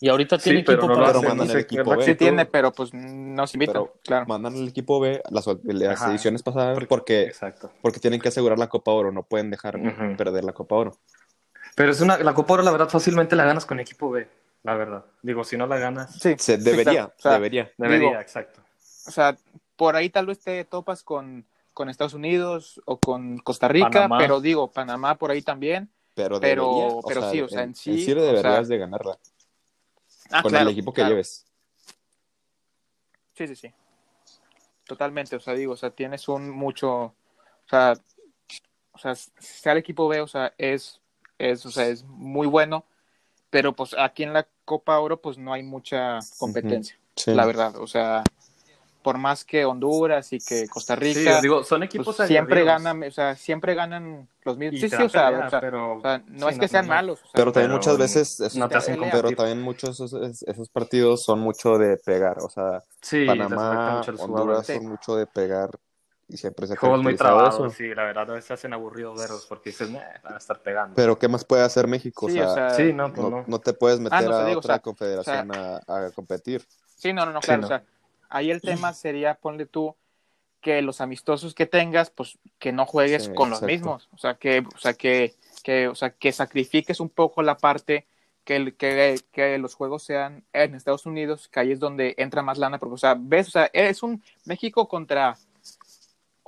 [0.00, 2.04] Y ahorita Sí, tiene pero equipo no lo para pero mandan el equipo ¿verdad B.
[2.04, 4.26] Sí tiene, pero pues no se invitan, Pero claro.
[4.26, 6.10] mandan el equipo B las, las Ajá.
[6.10, 7.70] ediciones pasadas Porque- porque, Exacto.
[7.82, 9.78] porque tienen que asegurar la Copa Oro, no pueden dejar
[10.16, 10.98] perder la Copa Oro.
[11.74, 14.26] Pero es una, la Copa Oro, la verdad, fácilmente la ganas con equipo B.
[14.66, 15.04] La verdad.
[15.22, 17.06] Digo, si no la ganas, Sí, Se, debería.
[17.06, 17.70] O sea, debería.
[17.78, 18.60] debería, Digo- exacto.
[19.06, 19.36] O sea,
[19.76, 24.18] por ahí tal vez te topas con, con Estados Unidos o con Costa Rica, Panamá.
[24.18, 25.88] pero digo, Panamá por ahí también.
[26.14, 28.62] Pero, Pero- debería, o pero sea, sí, o sea, en sí, sí o deberías sea-
[28.62, 29.18] de ganarla
[30.30, 31.10] Ah, con claro, el equipo que claro.
[31.10, 31.46] lleves.
[33.34, 33.72] Sí, sí, sí.
[34.84, 37.14] Totalmente, o sea, digo, o sea, tienes un mucho, o
[37.68, 37.94] sea,
[38.92, 41.00] o sea, sea el equipo B, o sea, es,
[41.38, 42.84] es, o sea, es muy bueno,
[43.50, 47.32] pero pues aquí en la Copa Oro pues no hay mucha competencia, Sí.
[47.32, 48.22] la verdad, o sea,
[49.02, 53.02] por más que Honduras y que Costa Sí, Rica, digo, son pues, equipos siempre ganan,
[53.04, 54.78] o sea, siempre ganan los mismos.
[54.82, 56.68] Y Sí, sí, o sea, pelea, o sea, pero o sea, no sí, es que
[56.68, 56.94] sean no.
[56.94, 59.12] malos, o sea, Pero también pero muchas veces esos, no te hacen pelea.
[59.12, 62.82] pero también muchos esos, esos partidos son mucho de pegar, o sea,
[63.26, 65.70] Panamá, mucho Honduras son mucho de pegar
[66.28, 67.76] y siempre se Juegos muy trabados, eso.
[67.76, 70.96] sí, la verdad a veces hacen aburridos verlos porque dices, "Nah, van a estar pegando.
[70.96, 72.26] Pero ¿qué más puede hacer México?
[72.28, 73.46] Sí, o sea, o sea, sí, no, pues no, no.
[73.46, 76.62] no te puedes meter Ah, no, a digo, otra o sea, confederación a, a competir.
[76.96, 77.60] Sí, no, no, no, Sí, claro.
[77.60, 77.66] no.
[77.66, 77.84] O sea,
[78.28, 79.94] ahí el tema sería, ponle tú,
[80.60, 83.68] que los amistosos que tengas, pues que no juegues Sí, con los exacto.
[83.68, 84.08] mismos.
[84.12, 88.06] O sea, que, o sea, que, que, o sea, que sacrifiques un poco la parte
[88.44, 92.42] que, el- que, que los juegos sean en Estados Unidos, que ahí es donde entra
[92.42, 95.36] más lana, porque, o sea, ves, o sea, es un México contra,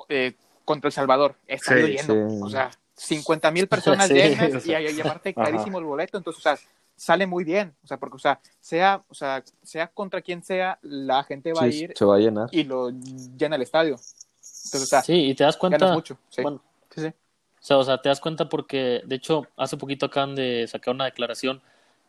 [0.09, 4.81] eh, contra El Salvador, estadio Sí, o sea, 50 mil personas Sí, llenas o sea,
[4.81, 5.44] y, y aparte ajá.
[5.51, 6.59] carísimo el boleto, entonces, o sea,
[6.97, 10.79] sale muy bien, o sea, porque, o sea, sea, o sea, sea contra quien sea,
[10.83, 12.49] la gente va a ir se va a llenar.
[12.51, 13.94] y lo llena el estadio.
[13.94, 15.92] Entonces, o sea, Sí, y te das cuenta.
[15.92, 16.18] mucho.
[16.29, 16.42] Sí.
[16.42, 16.61] Bueno,
[16.94, 17.07] sí, sí.
[17.07, 20.94] O sea, o sea, te das cuenta porque, de hecho, hace poquito acaban de sacar
[20.94, 21.62] una declaración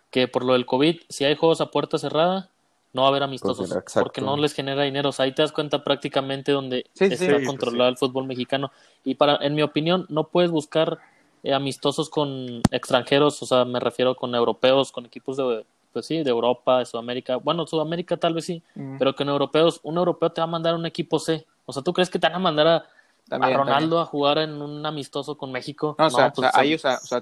[0.10, 2.50] que por lo del COVID, si hay juegos a puerta cerrada,
[2.94, 5.10] no va a haber amistosos, Pues, porque no les genera dinero.
[5.10, 8.72] O sea, ahí te das cuenta prácticamente donde Sí, está sí, controlado el fútbol mexicano.
[9.04, 11.00] Y para, en mi opinión, no puedes buscar
[11.44, 16.24] eh, amistosos con extranjeros, o sea, me refiero con europeos, con equipos de, pues sí,
[16.24, 17.38] de Europa, de Sudamérica.
[17.38, 20.76] Bueno, Sudamérica tal vez sí, Mm, pero con europeos, un europeo te va a mandar
[20.76, 21.46] un equipo C.
[21.66, 22.86] O sea, ¿tú crees que te van a mandar a,
[23.28, 24.02] también, a Ronaldo también.
[24.02, 25.96] a jugar en un amistoso con México?
[26.00, 27.22] No, o sea, pues, o sea, ahí, o sea, o sea,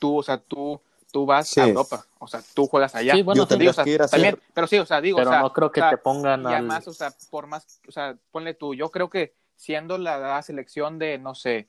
[0.00, 0.80] tú, o sea, tú,
[1.12, 1.60] tú vas Sí.
[1.60, 3.14] a Europa, o sea, tú juegas allá.
[3.14, 3.48] Sí, bueno, Yo sí.
[3.50, 5.32] tendría o sea, que ir a hacer- también, pero sí, o sea, digo, pero o
[5.32, 6.52] sea, no creo que o sea, te pongan y al...
[6.54, 10.42] además, o sea, por más, o sea, ponle tú, yo creo que siendo la, la
[10.42, 11.68] selección de, no sé,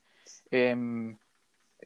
[0.51, 1.17] em,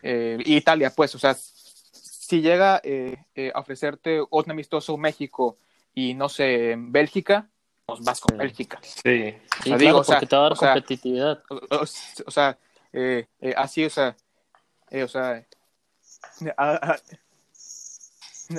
[0.02, 5.58] eh, Italia, pues, o sea, si llega eh, eh, a ofrecerte un amistoso México
[5.94, 7.50] y, no sé, Bélgica,
[7.86, 8.38] pues vas con Sí.
[8.38, 8.80] Bélgica.
[8.82, 8.94] Sí.
[9.04, 11.44] Sí, o sea, claro, digo, o sea, porque te va a dar competitividad.
[11.50, 11.82] o, o-
[12.26, 12.58] o sea,
[12.94, 14.16] eh, eh, así, o sea,
[14.90, 15.46] eh, o sea,
[16.58, 17.00] a- a-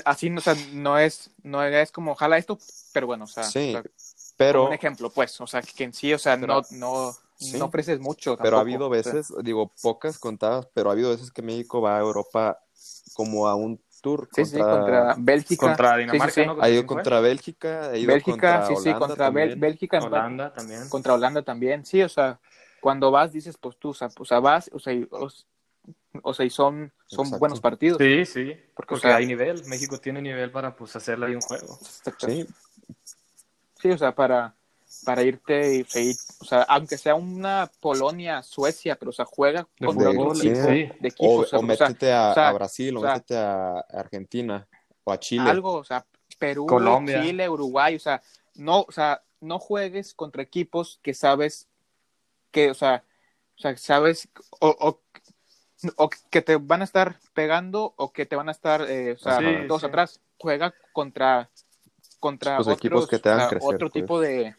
[0.05, 2.59] así, o sea, no es, no es como jala esto,
[2.93, 3.91] pero bueno, o sea, Sí, o sea,
[4.37, 7.13] Pero, como un ejemplo, pues, o sea, que en sí, o sea, Pero- no, no,
[7.37, 7.59] Sí.
[7.59, 8.37] no ofreces mucho.
[8.37, 11.43] pero ha tampoco, habido o sea, veces, digo, pocas contadas, pero ha habido veces que
[11.43, 12.59] México va a Europa
[13.15, 15.67] como a un tour sí, sí, contra, contra Bélgica.
[15.67, 16.47] Contra sí, Dinamarca, sí, sí.
[16.47, 16.57] ¿no?
[16.61, 19.61] ha ido contra Bélgica, ha ido Bélgica, contra sí, sí, Holanda contra Bel- también.
[19.61, 20.89] Bélgica, Holanda también.
[20.89, 22.41] contra Holanda también, sí, o sea,
[22.81, 25.07] cuando vas dices, pues tú, o sea, o sea, vas, o sea, y,
[26.23, 27.39] o, sea, y son, son Exacto.
[27.39, 27.99] buenos partidos.
[27.99, 28.45] Sí, sí.
[28.45, 29.65] Porque, Porque, o sea- hay nivel.
[29.67, 31.79] México tiene nivel para pues hacerle ahí un juego.
[32.19, 32.47] Sí,
[33.81, 34.55] Sí, o sea, para,
[35.05, 39.67] para irte y seguir, o sea, aunque sea una Polonia, Suecia, pero o sea, juega
[39.81, 39.99] De sí.
[39.99, 40.49] tipo Sí.
[40.51, 43.03] de o, equipos, o sea, o sea, métete a, o sea, a Brasil, o, o
[43.03, 44.69] sea, métete a Argentina,
[45.03, 45.51] o a Chile.
[45.51, 46.07] algo, o sea,
[46.39, 47.23] Perú, Colombia.
[47.23, 48.23] Chile, Uruguay, o sea,
[48.55, 51.67] no, o sea, no juegues contra equipos que sabes
[52.53, 53.03] que, o sea,
[53.57, 54.29] o sea, sabes
[54.61, 55.01] o, o,
[55.97, 59.19] o que te van a estar pegando o que te van a estar, eh, o
[59.19, 59.87] sea, Sí, todos sí.
[59.89, 60.21] atrás.
[60.39, 61.49] Juega contra
[62.21, 64.03] contra Pues, otros, equipos que te sea, crecer, otro pues.
[64.03, 64.55] tipo de, de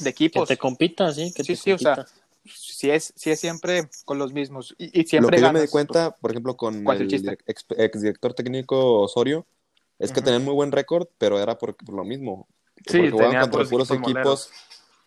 [0.00, 0.48] Que equipos.
[0.48, 2.06] te compita, sí, que Sí, te sí, o sea,
[2.44, 5.54] si es, si es siempre con los mismos y, y Lo siempre que yo ganas,
[5.54, 7.38] me di cuenta, por ejemplo, con ¿Cuál es el el chiste?
[7.46, 9.46] ex, exdirector técnico Osorio,
[10.00, 10.24] es que Ujú.
[10.24, 12.48] tenían muy buen récord, pero era por, por lo mismo.
[12.86, 14.50] Sí, porque jugaban contra puros puros equipos equipos,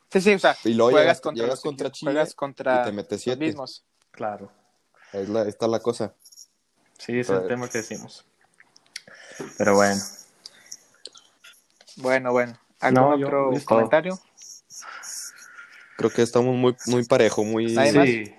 [0.09, 2.35] pues, sí, sí, o sea, y luego juegas llegas, contra, llegas los contra Chile juegas
[2.35, 3.83] contra y te metes los mismos.
[4.11, 4.60] Claro.
[5.13, 6.13] Es la, ahí está la cosa.
[6.97, 8.25] Sí, es el Pero- tema que decimos.
[9.57, 10.01] Pero bueno.
[11.97, 12.57] Bueno, bueno.
[12.79, 14.19] ¿Algún No, otro comentario?
[15.97, 17.69] Creo que estamos muy, muy parejo, muy...
[17.69, 18.33] Sí.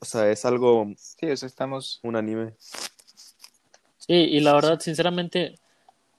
[0.00, 2.00] O sea, es algo Sí, o sea, estamos.
[2.02, 2.54] unánime.
[3.98, 5.58] Sí, y la verdad, sinceramente,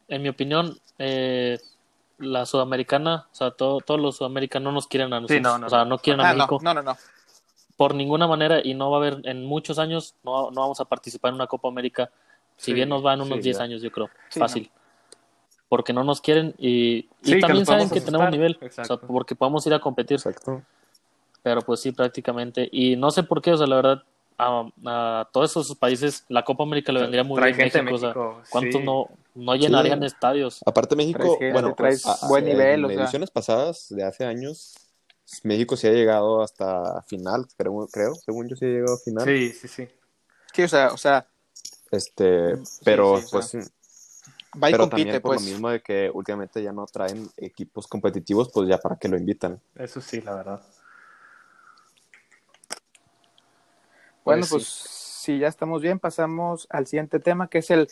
[0.08, 1.60] en mi opinión, eh,
[2.20, 5.42] la sudamericana, o sea, todo- todos los sudamericanos no nos quieren a nosotros.
[5.42, 5.98] no, no, o sea, no.
[5.98, 6.98] quieren a Ah, no, México no, no, no.
[7.82, 10.86] Por ninguna manera y no va a haber en muchos años, no, no vamos a
[10.86, 12.12] participar en una Copa América.
[12.56, 13.64] Si Sí, bien nos va en unos sí, 10 ya.
[13.64, 14.08] años, yo creo.
[14.30, 14.70] Sí, Fácil.
[15.68, 18.32] Porque no nos quieren y, y Sí, que también saben que tenemos asustar.
[18.32, 18.60] nivel.
[18.62, 19.00] O Exacto.
[19.00, 20.18] sea, porque podemos ir a competir.
[20.18, 20.62] Exacto.
[21.42, 22.70] Pero pues sí, prácticamente.
[22.72, 24.04] Y no sé por qué, o sea, la verdad,
[24.38, 27.96] a, a todos esos países la Copa América le vendría muy Trae bien gente México.
[27.96, 28.86] o sea, México, ¿Cuántos sí.
[28.86, 30.06] no, no llenarían Sí.
[30.06, 30.62] estadios?
[30.68, 33.02] Aparte México, Traes bueno, traes a- buen nivel, en o sea.
[33.02, 34.76] ediciones pasadas de hace años,
[35.44, 39.26] México sí ha llegado hasta final, creo, creo según yo sí ha llegado a final.
[39.26, 39.88] Sí, sí, sí.
[40.54, 41.28] Sí, o sea, o sea,
[41.92, 43.56] Este, pero sí, o pues
[44.62, 45.42] va y pero compite, también por pues.
[45.42, 49.18] lo mismo de que últimamente ya no traen equipos competitivos, pues ya para qué lo
[49.18, 49.62] invitan.
[49.76, 50.62] Eso sí, la verdad.
[54.24, 57.88] Bueno, Pues pues si ya estamos bien, pasamos al siguiente tema, que es el,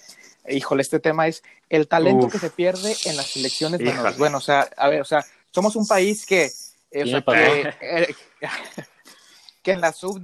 [0.47, 2.31] híjole, este tema es el talento Uf.
[2.31, 4.17] que se pierde en las menores.
[4.17, 6.51] Bueno, o sea, a ver, o sea, somos un país que,
[6.91, 8.15] o sea, que, eh,
[9.63, 10.21] que en la sub,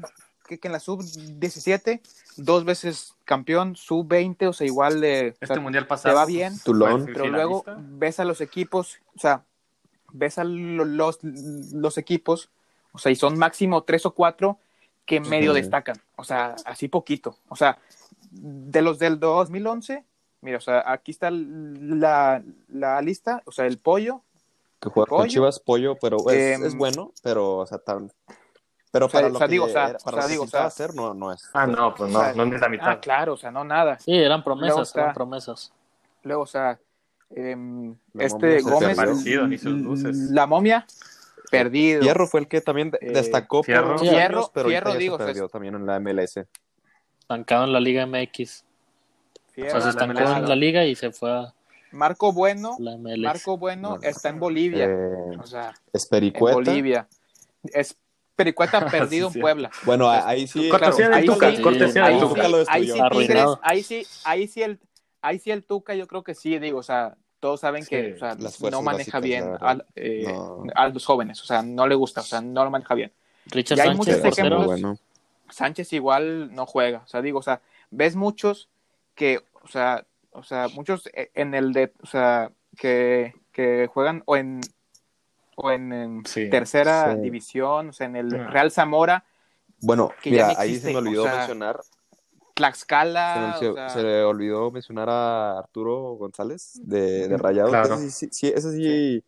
[0.47, 2.01] que, que en la sub 17,
[2.37, 6.13] dos veces campeón, sub 20, o sea, igual de, o Este sea, mundial pasado.
[6.13, 7.03] te va bien, Tulón.
[7.05, 9.43] fue pero luego ves a los equipos, o sea,
[10.11, 12.49] ves a lo- los, los equipos,
[12.91, 14.59] o sea, y son máximo tres o cuatro
[15.05, 17.77] que medio destacan, o sea, así poquito, o sea,
[18.31, 20.03] de los del 2011,
[20.41, 24.23] mira, o sea, aquí está la, la lista, o sea, el pollo,
[24.85, 25.27] que juega con.
[25.27, 28.11] Chivas, Pollo, pero es, Em, es bueno, pero, o sea, tan...
[28.91, 30.21] Pero O sea, para o lo sea, que, digo, o sea, era- o para sea,
[30.21, 31.49] lo que digo, o sea, hacer, no, no es.
[31.53, 32.87] Ah, no, pues no, O sea, no es la mitad.
[32.89, 33.99] Ah, claro, o sea, no nada.
[33.99, 35.73] Sí, eran Luego promesas, está- eran promesas.
[36.23, 36.79] Luego, o sea,
[37.31, 38.97] em, La este Gómez.
[39.49, 40.15] Ni sus luces.
[40.31, 40.85] la momia,
[41.51, 42.03] perdido.
[42.03, 43.97] Fierro fue el que también Eh, destacó Fierro.
[43.97, 46.45] por Fierro- años, pero Fierro, digo, se o sea, perdió también en la MLS.
[47.19, 48.63] Estancado en la Liga MX.
[48.63, 51.53] O Fierro, sea, se estancó en la Liga y se fue a
[51.95, 52.77] Marco Bueno.
[53.17, 54.01] Marco Bueno No.
[54.01, 54.85] está en Bolivia.
[54.85, 56.55] Eh, o sea, en Espericueta.
[56.55, 57.07] Bolivia.
[57.63, 57.95] Es
[58.35, 59.71] Pericueta perdido Sí, en Puebla.
[59.85, 60.67] Bueno, ahí sí.
[60.69, 62.43] Cortesía Claro, del ahí Tuca, sí, cortesía ahí del sí, Tuca.
[62.45, 63.59] sí, lo ahí sí Tigres, Arruinado.
[63.63, 64.79] ahí sí, ahí sí el,
[65.21, 68.11] ahí sí el Tuca yo creo que sí, digo, o sea, todos saben que Sí,
[68.13, 70.63] o sea, las fuerzas no maneja básicas, bien al- eh, No.
[70.75, 73.11] a los jóvenes, o sea, no le gusta, o sea, no lo maneja bien.
[73.47, 74.65] Richard Y hay Sánchez, muchos ejemplos.
[74.65, 74.97] bueno.
[75.49, 78.67] Sánchez igual no juega, o sea, digo, o sea, ves muchos
[79.13, 80.03] que, o sea,
[80.35, 84.61] o sea, muchos eh, en el de, o sea, que, que juegan o en
[85.57, 87.21] o en, en Sí, tercera sí.
[87.21, 88.47] división, o sea, en el Ah.
[88.49, 89.23] Real Zamora,
[89.81, 91.79] Bueno, mira, ahí se me olvidó o sea, mencionar,
[92.55, 97.69] Tlaxcala, se, me, o sea, se le olvidó mencionar a Arturo González de, de Rayados.
[97.71, 97.95] Claro.
[97.95, 99.23] Ese sí, sí, ese sí,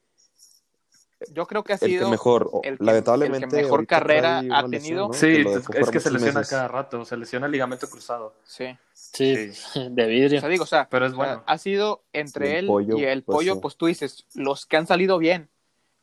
[1.31, 3.45] yo creo que ha el que sido mejor, o- el que- lamentablemente.
[3.45, 5.07] el que mejor carrera ha una lesión, tenido.
[5.07, 5.13] ¿no?
[5.13, 6.49] Sí, lo es que se lesiona meses.
[6.51, 8.33] cada rato, se lesiona el ligamento cruzado.
[8.43, 8.65] sí.
[8.93, 9.87] Sí, Sí.
[9.89, 10.39] de O vidrio.
[10.41, 11.43] sea, digo, o sea, Pero es o sea, bueno.
[11.47, 13.59] ha sido entre el él pollo, y el pues, pollo, sí.
[13.61, 15.49] pues tú dices, los que han salido bien,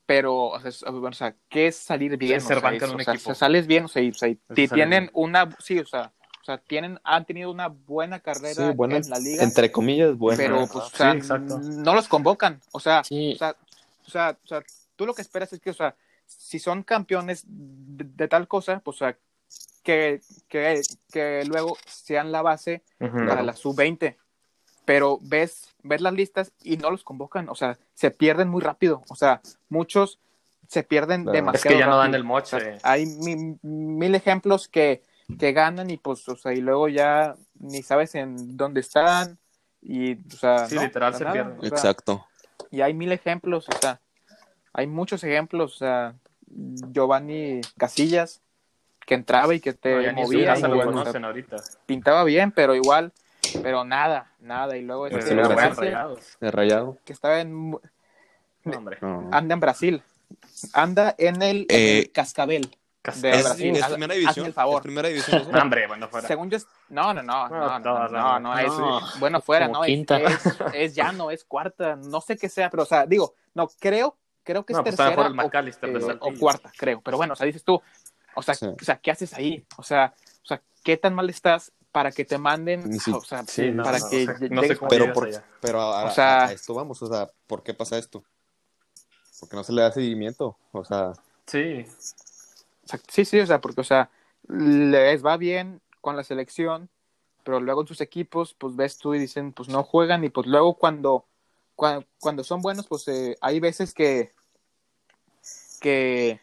[0.06, 2.40] pero, o sea, es- o sea ¿qué es salir bien?
[2.40, 3.34] Ser o sea, banca en un o sea, equipo.
[3.34, 5.10] sales bien, o sea, y, o sea, y tienen bien.
[5.12, 9.08] una, sí, o sea, o sea, tienen, han tenido una buena carrera Sí, bueno, en
[9.10, 10.36] la liga, entre comillas, bueno.
[10.38, 11.58] pero, pues, o Sí, sea, exacto.
[11.60, 13.34] no los convocan, o sea, Sí.
[13.34, 13.56] o sea,
[14.06, 14.62] o sea, o sea,
[14.96, 18.80] tú lo que esperas es que, o sea, si son campeones de, de tal cosa,
[18.80, 19.16] pues, o sea,
[19.82, 20.80] que, que,
[21.12, 24.16] que luego sean la base para la sub-20.
[24.86, 29.02] Pero ves, ves las listas y no los convocan, o sea, se pierden muy rápido,
[29.08, 30.18] o sea, muchos
[30.68, 31.56] se pierden demasiado.
[31.56, 32.56] Es que ya no dan el moche.
[32.56, 35.02] O sea, hay mi- mil ejemplos que,
[35.38, 39.38] que ganan y pues, o sea, y luego ya ni sabes en dónde están
[39.80, 41.58] y, o sea, Sí, no, literal, se nada, pierden.
[41.58, 42.26] o sea, Exacto.
[42.70, 44.00] y hay mil ejemplos, o sea,
[44.74, 46.14] hay muchos ejemplos, o sea,
[46.46, 48.42] Giovanni Casillas,
[49.06, 51.56] que entraba y que te No, su movía, o sea, ahorita.
[51.86, 53.12] pintaba bien, pero igual,
[53.62, 55.34] pero nada, nada, y luego este, sí.
[56.40, 56.98] De rayado.
[57.04, 57.78] que estaba en, No,
[58.76, 58.98] hombre.
[59.30, 60.02] Anda en Brasil,
[60.72, 62.70] anda en el, en Eh, el Cascabel,
[63.02, 63.32] Cascabel.
[63.32, 64.46] de Es, Brasil, es primera hazme división.
[64.46, 64.76] el favor.
[64.76, 65.42] Es primera división.
[65.52, 66.26] No, hombre, bueno, fuera.
[66.26, 66.58] según yo,
[66.88, 69.00] no, no, no, no, no, no, no, no, es, no.
[69.18, 72.84] bueno, fuera, Como no, es, es ya no, es cuarta, no sé qué sea, pero,
[72.84, 76.38] o sea, digo, no, creo, creo que es No, pues está tercera o- eh, o
[76.38, 77.80] cuarta, creo, pero bueno, o sea, dices tú,
[78.34, 78.66] o sea, Sí.
[78.66, 79.64] o sea, ¿qué haces ahí?
[79.76, 83.44] O sea, o sea, ¿qué tan mal estás para que te manden, si- o sea,
[83.46, 85.30] Sí, no, para no, que o sea, no llegues sé cómo Pero, por,
[85.60, 88.24] pero a, O sea- a- a esto vamos, o sea, ¿por qué pasa esto?
[89.40, 91.12] Porque no se le da seguimiento, o sea,
[91.46, 91.84] Sí,
[92.84, 94.10] O sea, sí, sí, o sea, porque, o sea,
[94.48, 96.90] les va bien con la selección,
[97.44, 100.46] pero luego en sus equipos, pues ves tú y dicen, pues no juegan, y pues
[100.46, 101.26] luego cuando,
[101.76, 104.32] cuando, cuando son buenos, pues eh, hay veces que,
[105.80, 106.40] que,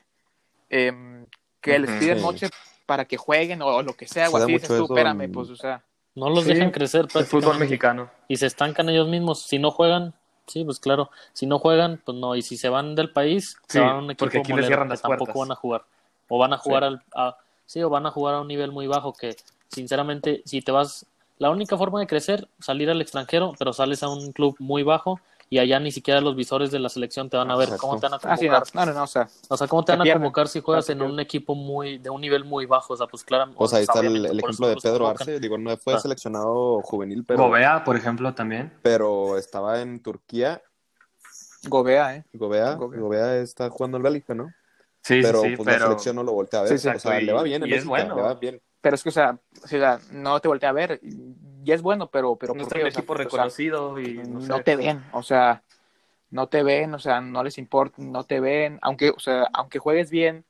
[0.70, 1.26] em,
[1.60, 2.24] que les piden sí.
[2.24, 2.50] moche
[2.86, 5.32] para que jueguen o, o lo que sea, Se o así dices tú, espérame, en-
[5.32, 8.10] pues, o sea, No los Sí, dejan crecer el fútbol mexicano.
[8.28, 9.44] Y se estancan ellos mismos.
[9.44, 10.14] Si no juegan,
[10.46, 11.10] sí, pues claro.
[11.32, 12.36] Si no juegan, pues no.
[12.36, 14.56] Y si se van del país, Sí, se van a un equipo porque aquí les
[14.56, 15.40] molero, cierran que las tampoco puertas.
[15.48, 15.86] van a jugar.
[16.28, 16.88] O van a jugar Sí.
[16.88, 17.04] al...
[17.16, 19.38] A, sí, o van a jugar a un nivel muy bajo que,
[19.70, 21.06] sinceramente, si te vas...
[21.42, 25.20] La única forma de crecer, salir al extranjero, pero sales a un club muy bajo
[25.50, 27.82] y allá ni siquiera los visores de la selección te van a ver Exacto.
[27.88, 28.76] cómo te van a ah, sí, no, convocar.
[28.76, 31.02] no, no, no, o sea, O sea, ¿cómo te van a convocar si juegas en
[31.02, 32.94] un equipo muy de un nivel muy bajo?
[32.94, 33.52] O sea, pues claro.
[33.56, 35.08] o sea, ahí está el, ejemplo de Pedro.
[35.08, 36.00] Arce, digo, no fue Ah.
[36.00, 38.72] seleccionado juvenil, pero, Gobea, por ejemplo, también.
[38.84, 40.62] pero estaba en Turquía,
[41.68, 42.26] Gobea, ¿eh?
[42.34, 43.00] Gobea, Gobea.
[43.02, 44.54] Gobea está jugando en Bélgica, ¿no?
[45.02, 45.86] Sí, pero sí, sí, pues la pero...
[45.88, 47.90] selección no lo voltea a ver, Sí, sí, o sea, le va bien en Bélgica,
[47.90, 48.16] bueno.
[48.16, 48.62] le va bien.
[48.82, 52.10] Pero es que, o sea, o sea, no te voltea a ver, y es bueno,
[52.10, 52.82] pero, pero no ¿por está qué?
[52.82, 55.64] en O sea, equipo o sea, reconocido y no, te ven, o sea,
[56.32, 59.80] no te ven, o sea, no les importa, no te ven, aunque, o sea, aunque
[59.80, 60.46] juegues bien,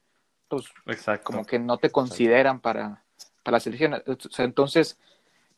[0.47, 1.25] pues Exacto.
[1.25, 3.03] como que no te consideran para,
[3.43, 3.93] para la selección.
[3.93, 4.97] O sea, entonces,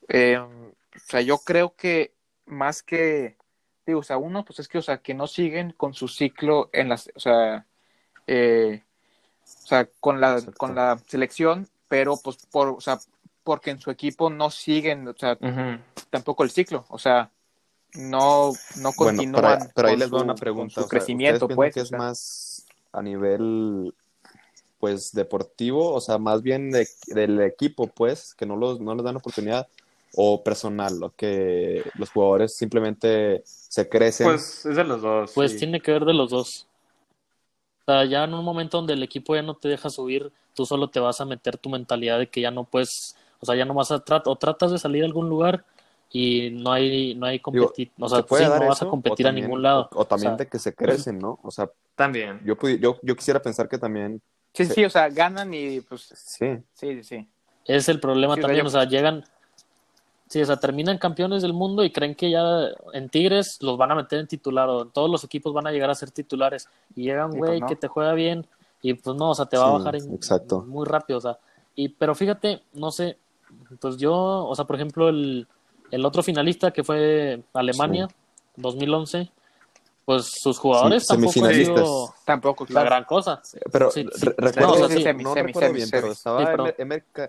[0.08, 0.74] eh, o
[1.06, 2.14] sea, yo creo que
[2.46, 3.38] más que,
[3.86, 6.70] digo, o sea, uno, pues es que, o sea, que no siguen con su ciclo
[6.74, 7.66] en las, o sea,
[8.28, 8.84] eh,
[9.44, 10.58] o sea, con la, Exacto.
[10.58, 12.98] con la selección, pero pues por, o sea,
[13.44, 15.38] porque en su equipo no siguen, o sea,
[16.10, 17.30] tampoco el ciclo, o sea,
[17.94, 20.74] no, no Bueno, continúan pero, pero ahí les doy su- una pregunta.
[20.74, 21.74] su o sea, crecimiento, ¿ustedes pues.
[21.76, 23.94] que o es sea, más a nivel,
[24.80, 25.94] pues, deportivo?
[25.94, 29.68] O sea, más bien de- del equipo, pues, que no, los, no les dan oportunidad,
[30.16, 34.26] o personal, lo que los jugadores simplemente se crecen.
[34.26, 35.32] Pues es de los dos.
[35.36, 35.58] Pues sí.
[35.60, 36.66] tiene que ver de los dos.
[37.86, 40.66] O sea, ya en un momento donde el equipo ya no te deja subir, tú
[40.66, 43.66] solo te vas a meter tu mentalidad de que ya no puedes, o sea, ya
[43.66, 45.66] no vas a tratar, o tratas de salir a algún lugar
[46.10, 48.86] y no hay, no hay competir, o sea, ¿se puede sí, dar no vas eso?
[48.86, 49.90] a O competir a también- ningún lado.
[49.94, 51.40] O, o también O sea, de que se crecen, ¿no?
[51.44, 52.40] O sea, También.
[52.46, 54.22] yo, yo, yo quisiera pensar que también,
[54.54, 54.74] Sí, Sí.
[54.76, 57.28] sí, o sea, ganan y pues sí, sí, sí, sí.
[57.66, 59.24] Es el problema Sí, también, yo- o sea, llegan,
[60.34, 62.42] sí, o sea, terminan campeones del mundo y creen que ya
[62.94, 65.72] en Tigres los van a meter en titular o en todos los equipos van a
[65.72, 67.68] llegar a ser titulares y llega un Y güey pues no.
[67.68, 68.48] que te juega bien
[68.82, 70.62] y pues no, o sea, te va a Sí, bajar en- exacto.
[70.64, 71.38] muy rápido, o sea,
[71.76, 73.18] y pero fíjate, no sé,
[73.80, 75.48] pues yo, o sea, por ejemplo, el,
[75.92, 78.08] el otro finalista que fue Alemania,
[78.56, 79.30] 2011,
[80.06, 83.42] pues sus jugadores Sí, tampoco han sido Tampoco, la gran cosa.
[83.72, 84.26] Pero Sí, re- sí.
[84.36, 86.74] recuerdo, No, o sea, no, sí, recuerdo bien, pero estaba Sí,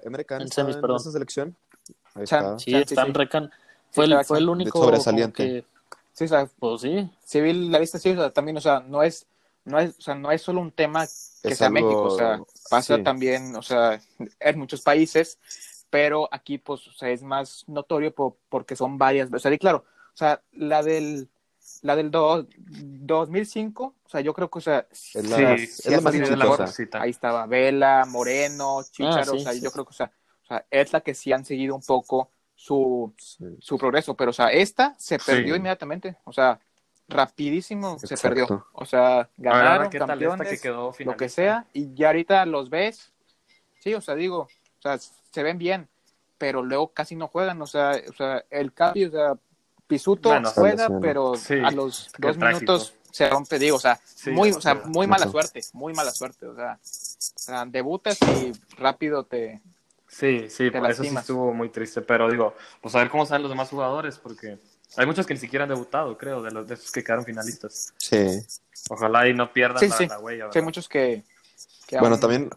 [0.04, 0.96] Emercan En semis, en perdón.
[0.96, 1.56] esa selección.
[2.14, 2.58] Ahí Chan- está.
[2.58, 3.12] Sí, Sí, Stan sí.
[3.12, 3.50] Recan
[3.90, 5.44] fue, el, fue el único sobresaliente.
[5.46, 5.64] que,
[6.12, 8.80] Sí, o sea, pues sí, si vi la lista, sí, o sea, también, o sea,
[8.86, 9.26] no es,
[9.64, 12.16] no es, o sea, no es solo un tema que Es sea algo- México, o
[12.16, 13.02] sea, pasa sí.
[13.02, 14.00] también, o sea,
[14.38, 15.38] en muchos países,
[15.90, 19.58] pero aquí, pues, o sea, es más notorio po- porque son varias, o sea, y
[19.58, 21.28] claro, o sea, la del,
[21.82, 22.46] la del do-
[23.08, 26.14] 2005, o sea, yo creo que, o sea, Es la, sí, es sí la más
[26.14, 26.66] exitosa.
[27.00, 29.72] ahí estaba Vela, Moreno, Chicharo, Ah, sí, o sea, sí, yo sí.
[29.74, 30.12] creo que, o sea,
[30.44, 33.44] o sea, es la que sí han seguido un poco su, Sí.
[33.60, 35.24] su progreso, pero o sea, esta se Sí.
[35.26, 36.60] perdió inmediatamente, o sea,
[37.08, 41.66] rapidísimo se perdió, o sea, ganaron ¿qué tal esta campeones, que quedó lo que sea,
[41.72, 43.12] y ya ahorita los ves,
[43.80, 45.88] sí, o sea, digo, o sea, se ven bien,
[46.38, 49.34] pero luego casi no juegan, o sea, o sea, el cambio, o sea,
[49.86, 52.60] Pisuto Bueno, juega, pero sí, a los qué dos trágico.
[52.72, 56.10] minutos se rompe, digo, o sea, Sí, muy, o sea, muy mala suerte, muy mala
[56.10, 59.60] suerte, o sea, o sea, debutas y rápido te,
[60.08, 62.00] Sí, sí, por eso sí estuvo muy triste.
[62.02, 64.58] Pero digo, pues a ver cómo salen los demás jugadores, porque
[64.96, 67.92] hay muchos que ni siquiera han debutado, creo, de los de esos que quedaron finalistas.
[67.96, 68.40] Sí.
[68.90, 70.06] Ojalá y no pierdan Sí, la, sí.
[70.06, 70.48] la huella.
[70.52, 71.24] Sí, hay muchos que,
[71.86, 72.50] que Bueno, aún también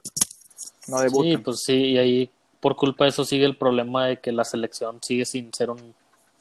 [0.88, 1.32] no debutan.
[1.32, 2.30] sí, pues sí, y ahí
[2.60, 5.80] por culpa de eso sigue el problema de que la selección sigue sin ser un,
[5.80, 5.94] o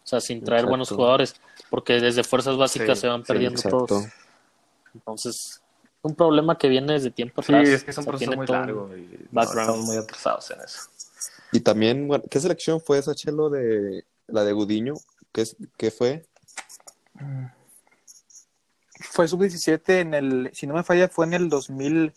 [0.09, 0.71] sea, sin traer Exacto.
[0.71, 1.37] buenos jugadores,
[1.71, 3.87] porque desde fuerzas básicas Sí, se van sí, perdiendo exacto.
[3.87, 4.05] todos.
[4.95, 5.61] Entonces,
[6.03, 7.69] un problema que viene desde tiempo Sí, atrás.
[7.69, 10.61] es que es un o sea, proceso muy largo y no, estamos muy atrasados en
[10.61, 10.81] eso.
[11.53, 14.95] Y también, bueno, ¿qué selección fue esa, Chelo, de la de Gudiño?
[15.33, 16.27] ¿Qué, es- qué fue?
[19.11, 22.13] Fue sub-17 en el, si no me falla, fue en el 2000,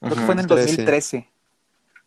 [0.00, 0.66] creo que fue en el 13.
[0.66, 1.28] 2013,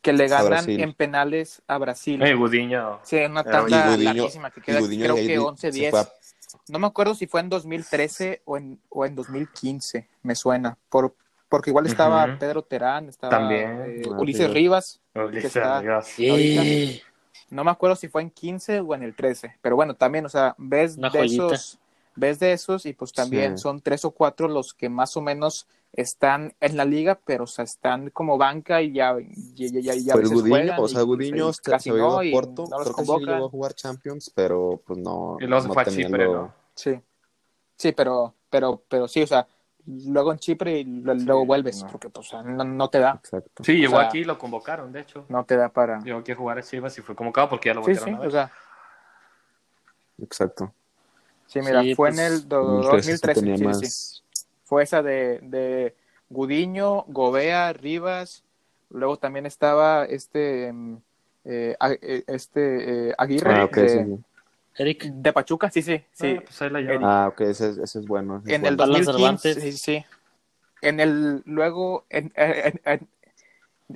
[0.02, 2.22] que le ganan en penales a Brasil.
[2.22, 3.00] Eh, Gudiño.
[3.04, 5.86] Sí, una Pero, tanda larguísima que queda, creo que di- 11-10.
[5.86, 6.14] se fue a-
[6.70, 10.78] No me acuerdo si fue en 2013 o en, o en 2015, me suena.
[10.90, 11.16] Por,
[11.54, 12.36] porque igual estaba.
[12.40, 13.84] Pedro Terán, estaba También.
[13.86, 14.52] eh, Ah, Ulises sí.
[14.54, 15.00] Rivas.
[15.14, 16.08] Ulises está- Rivas.
[16.08, 17.00] Sí.
[17.52, 19.56] No me acuerdo si fue en 15 o en el 13.
[19.62, 21.46] Pero bueno, también, o sea, ves Una de joyita.
[21.54, 21.78] esos,
[22.16, 23.62] ves de esos y pues también Sí.
[23.62, 27.48] son tres o cuatro los que más o menos están en la liga, pero o
[27.48, 29.16] sea, están como banca y ya,
[29.54, 32.12] ya, ya, ya, Pues veces Gudiño, o sea, Gudiño y se, casi se había ido
[32.14, 34.98] no, a y Porto, no los creo que sí llegó a jugar Champions, pero pues
[34.98, 35.38] no.
[35.40, 36.52] Y se no fue Chipre, ¿no?
[36.74, 37.00] Sí,
[37.78, 39.46] sí, pero, pero, pero sí, o sea,
[39.86, 41.92] luego en Chipre y Sí, luego vuelves, no.
[41.92, 43.64] porque pues, no, no te da, Exacto.
[43.64, 45.26] Sí, llegó sea- aquí y lo convocaron, de hecho.
[45.30, 46.00] no te da para...
[46.00, 48.20] Llegó aquí a jugar a Chivas y fue convocado porque ya lo volvieron sí, a
[48.20, 48.28] ver.
[48.28, 48.52] o sea,
[50.22, 50.74] Exacto.
[51.48, 53.80] sí, mira, Sí, fue pues, en el do- 2013 sí 2013, tenía sí, más.
[53.80, 54.24] sí.
[54.66, 55.96] Fue esa de, de
[56.30, 58.44] Gudiño, Gobea, Rivas,
[58.90, 60.74] luego también estaba este,
[61.46, 61.76] eh,
[62.28, 64.24] este eh, Aguirre Ah, ok, de, sí, sí.
[64.78, 66.36] Eric, de Pachuca, sí, sí, sí.
[66.38, 67.04] Ah, pues ahí la llevan.
[67.04, 68.38] Ah, ok, ese, es- ese es bueno.
[68.40, 68.84] ese es en el bueno.
[68.94, 69.64] Alan 2015, Cervantes.
[69.64, 70.06] sí, sí.
[70.82, 73.08] En el, luego, en, en, en,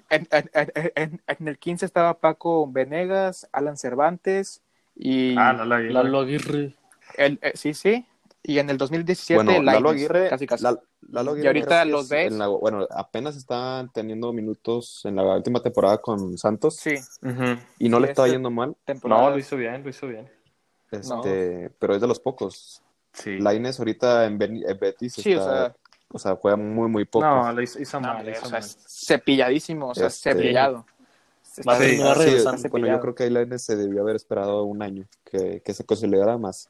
[0.10, 4.62] en, en- en- en- en el 15 estaba Paco Venegas, Alan Cervantes
[4.96, 5.94] y Ah, Lalo Aguirre.
[5.94, 6.76] Lalo Aguirre.
[7.18, 8.06] el, eh, sí, sí.
[8.44, 10.63] Y en el 2017 Bueno, Lalo Aguirre, casi casi.
[10.63, 12.34] Lal- Lalo Aguirre Y ahorita los es ves.
[12.34, 16.96] la- bueno, apenas está teniendo minutos en la última temporada con Santos Sí,
[17.80, 19.24] y no Sí, le estaba yendo mal, temporada.
[19.24, 20.30] No, lo hizo bien, lo hizo bien.
[20.91, 22.82] Este, pero es de los pocos.
[23.13, 23.39] Sí.
[23.39, 25.76] Lainez ahorita en, Ben- en Betis Sí, o sea,
[26.10, 27.26] o sea, juega muy, muy poco.
[27.26, 28.63] No, lo hizo, hizo no, mal, o hizo sea, mal.
[28.63, 30.86] cepilladísimo, o sea, Este- cepillado.
[31.41, 35.62] Sí, sí, bueno, yo creo que ahí Lainez se debió haber esperado un año, que,
[35.62, 36.70] que se consolidara más.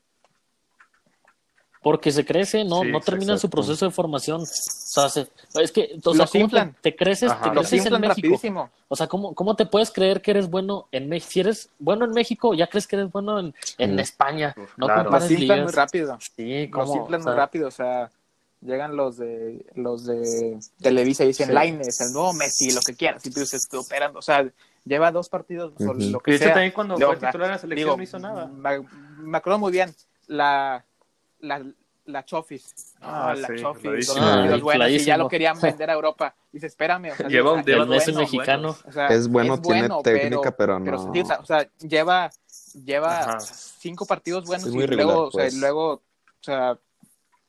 [1.82, 4.42] Porque se crece, no, Sí, no terminan su proceso de formación.
[4.42, 5.28] O sea, se-
[5.62, 7.44] es que, o Los sea, ¿cómo te, te creces, Ajá.
[7.46, 8.08] te creces en México?
[8.10, 8.70] rapidísimo.
[8.88, 11.32] O sea, ¿cómo, ¿cómo te puedes creer que eres bueno en México?
[11.32, 14.00] Si eres bueno en México, ya crees que eres bueno en, en Mm.
[14.00, 14.56] España.
[14.76, 15.04] No Claro.
[15.04, 15.76] Los compares inflan muy ligas.
[15.76, 16.18] rápido.
[16.36, 16.94] Sí, ¿cómo?
[16.94, 18.10] O sea, muy rápido, o sea,
[18.62, 21.54] llegan los de los de Televisa y dicen Sí.
[21.54, 24.50] Lainez, el nuevo Messi, lo que quieras, y tú dices, te operan, o sea,
[24.84, 25.94] lleva dos partidos, o Ujú.
[25.94, 26.54] lo Y que de hecho sea.
[26.56, 28.48] también cuando Luego, fue titular en la selección digo, no hizo nada.
[28.48, 28.84] Me,
[29.20, 29.94] me acuerdo muy bien,
[30.28, 30.84] la,
[31.40, 31.64] la,
[32.06, 32.96] la Chofis.
[33.02, 34.16] Ah, la sí, Chofis, infladísimo.
[34.46, 36.36] los Ah, buenos, y ya lo querían vender a Europa.
[36.52, 38.76] Dice, espérame, o sea, Lleva un- El Messi bueno, mexicano.
[38.86, 41.14] o sea, Es bueno, tiene técnica, pero pero no.
[41.14, 42.30] sí, o sea, o sea, lleva,
[42.74, 43.40] lleva Ajá.
[43.42, 45.54] cinco partidos buenos y luego, irregular, o sea, pues.
[45.56, 46.02] luego, o
[46.42, 46.78] sea,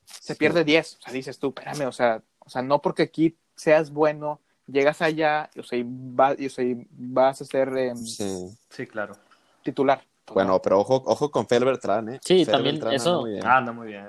[0.04, 0.96] se pierde 10.
[0.98, 5.00] O sea, dices tú, espérame, o sea, o sea, no porque aquí seas bueno, llegas
[5.02, 8.48] allá, o sea, y, va- y, o sea, y vas a ser eh, Sí.
[8.70, 9.16] Sí, claro.
[9.62, 10.02] titular.
[10.28, 12.20] Pues, Bueno, pero ojo, ojo con Fel Bertrán, ¿eh?
[12.22, 13.46] Sí, Fel también Bertrán eso- anda muy bien.
[13.46, 14.06] Ah, anda muy bien.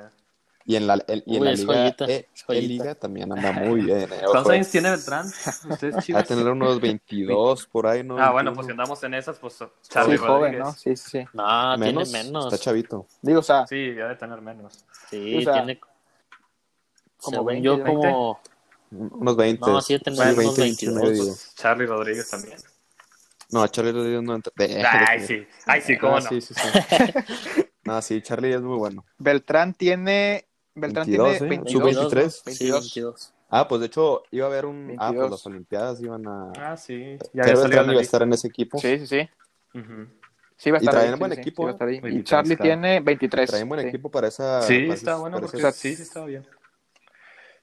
[0.66, 2.64] Y en la, en- y en Uy, la es liga, joyita, eh, joyita.
[2.64, 4.02] en liga también anda muy bien.
[4.14, 4.22] Eh.
[4.30, 4.56] ¿Cuántos eh.
[4.56, 5.26] años tiene Beltrán?
[6.16, 8.20] Va a tener unos 22 por ahí, ¿no?
[8.20, 8.84] Ah, bueno, pues si 21.
[8.84, 10.60] andamos en esas, pues sí, Charlie joven, Rodríguez.
[10.60, 10.74] ¿no?
[10.74, 11.26] Sí, sí, sí.
[11.34, 12.46] No, menos, tiene menos.
[12.54, 13.08] Está chavito.
[13.22, 14.86] Digo, o sea, Sí, ya de tener menos.
[15.10, 15.80] Sí, O sea, tiene.
[17.18, 17.92] como según 20, yo, 20.
[17.92, 18.40] como.
[18.92, 19.72] Unos 20.
[19.72, 21.04] No, sí, tendrá unos 21, 22.
[21.18, 21.36] yo digo.
[21.56, 22.58] Charlie Rodríguez también.
[23.52, 24.52] No, Charlie no entra.
[24.56, 25.48] de- Ay, sí.
[25.66, 26.30] Ay, sí, cómo Ah, no.
[26.30, 26.62] sí, sí, sí.
[27.84, 29.06] no, sí, Charlie es muy bueno.
[29.18, 31.50] Beltrán tiene, Beltrán 22, tiene ¿eh?
[31.50, 31.96] 22.
[32.12, 32.30] Sub-23.
[32.30, 32.82] Sí, 22.
[32.82, 33.34] 22.
[33.50, 34.96] Ah, pues de hecho iba a haber un...
[35.00, 35.16] Ah, 22.
[35.16, 36.52] pues las Olimpiadas iban a...
[36.58, 37.18] Ah, sí.
[37.34, 38.78] Ya Beltrán iba a estar en ese equipo.
[38.78, 39.30] Sí, sí, sí.
[39.74, 40.08] Ujú.
[40.56, 41.96] Sí, va a Y estar traen ahí, buen sí, sí, equipo, sí estar ahí.
[41.96, 42.70] Y 23, Charlie claro.
[42.70, 43.50] tiene 23.
[43.50, 43.88] Traen buen sí.
[43.88, 44.62] equipo para esa...
[44.62, 46.46] Sí, para está bueno porque esos- sí, sí estaba bien.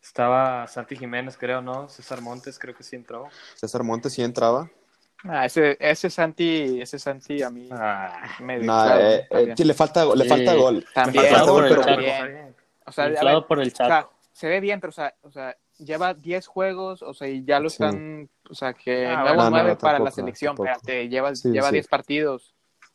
[0.02, 1.88] Estaba Santi Jiménez, creo, ¿no?
[1.88, 3.28] César Montes, creo que sí entró.
[3.54, 4.70] César Montes sí entraba.
[5.28, 9.74] Ah, ese, ese Santi, ese Santi a mí Ah, me No, eh, eh, sí, le
[9.74, 10.28] falta, le Sí.
[10.28, 10.86] falta gol.
[10.94, 12.54] También, le falta por gol, pero también.
[12.86, 14.12] O sea, ver, por el o sea, Chaco.
[14.32, 17.58] se ve bien, pero o sea, o sea, lleva 10 juegos, o sea, y ya
[17.60, 17.74] lo Sí.
[17.74, 20.70] están, o sea, que Ah, nuevo bueno, 9 no, para la tampoco, selección, tampoco.
[20.70, 21.72] espérate, lleva, Sí, lleva sí.
[21.74, 22.54] 10 partidos,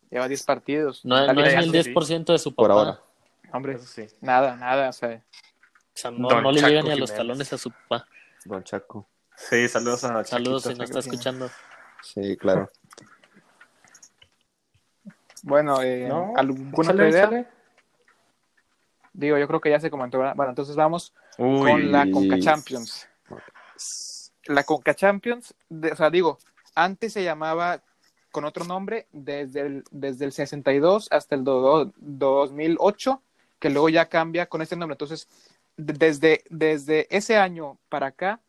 [0.10, 1.06] lleva 10 partidos.
[1.06, 1.92] No, no es ni el eso sí.
[1.94, 2.80] 10% de su Por papá.
[2.80, 3.00] ahora.
[3.54, 4.08] Hombre, eso sí.
[4.22, 5.22] nada, nada, o sea,
[5.94, 8.08] O sea, no, Don no le Chaco llega ni a los talones a su papá.
[8.46, 9.08] Don Chaco.
[9.36, 11.50] Sí, saludos a Saludos si Chaquito, nos está escuchando.
[12.02, 12.70] Sí, claro.
[15.44, 16.34] bueno, eh, ¿No?
[16.36, 17.48] ¿alguna otra idea?
[19.14, 20.36] Digo, yo creo que ya se comentó, ¿verdad?
[20.36, 23.08] Bueno, entonces vamos Uy, con la Conca Champions.
[24.46, 26.40] La Conca Champions, de- o sea, digo,
[26.76, 27.82] antes se llamaba
[28.32, 33.22] con otro nombre desde el, desde el 62 hasta el do- 2008,
[33.60, 34.94] que luego ya cambia con ese nombre.
[34.94, 35.28] Entonces,
[35.76, 38.40] de- desde, desde ese año para acá,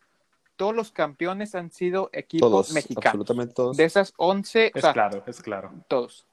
[0.62, 3.06] todos los campeones han sido equipos Todos, mexicanos.
[3.06, 3.76] absolutamente todos.
[3.76, 5.72] De esas 11, o Es sea, claro, es claro.
[5.88, 6.24] todos.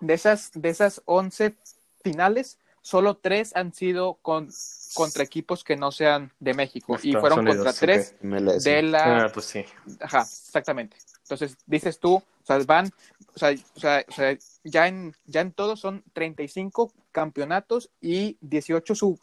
[0.00, 1.54] De esas, de esas 11
[2.02, 4.48] finales, solo tres han sido con,
[4.94, 6.96] contra equipos que no sean de México.
[7.02, 8.14] y fueron Unidos, contra tres
[8.64, 9.26] de la...
[9.26, 9.62] Ah, pues sí.
[10.00, 10.96] Ajá, exactamente.
[11.24, 12.90] Entonces, dices tú, o sea, van,
[13.34, 18.38] o sea, o sea, o sea, ya, en, ya en todos son 35 campeonatos y
[18.40, 19.20] 18 sub,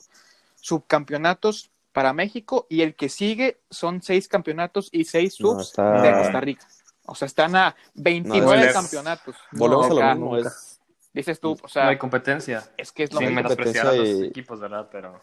[0.57, 6.01] subcampeonatos para México y el que sigue son 6 campeonatos y 6 No, subs está-
[6.01, 6.67] de Costa Rica.
[7.05, 9.35] O sea, están a 29 No, es- campeonatos.
[9.51, 10.37] Volvemos No, a lo mismo.
[10.37, 10.69] Es,
[11.13, 12.67] Dices tú, o sea, no hay competencia.
[12.75, 13.35] es que es lo mismo.
[13.35, 14.89] menospreciar a los y- equipos, ¿verdad?
[14.91, 15.21] Pero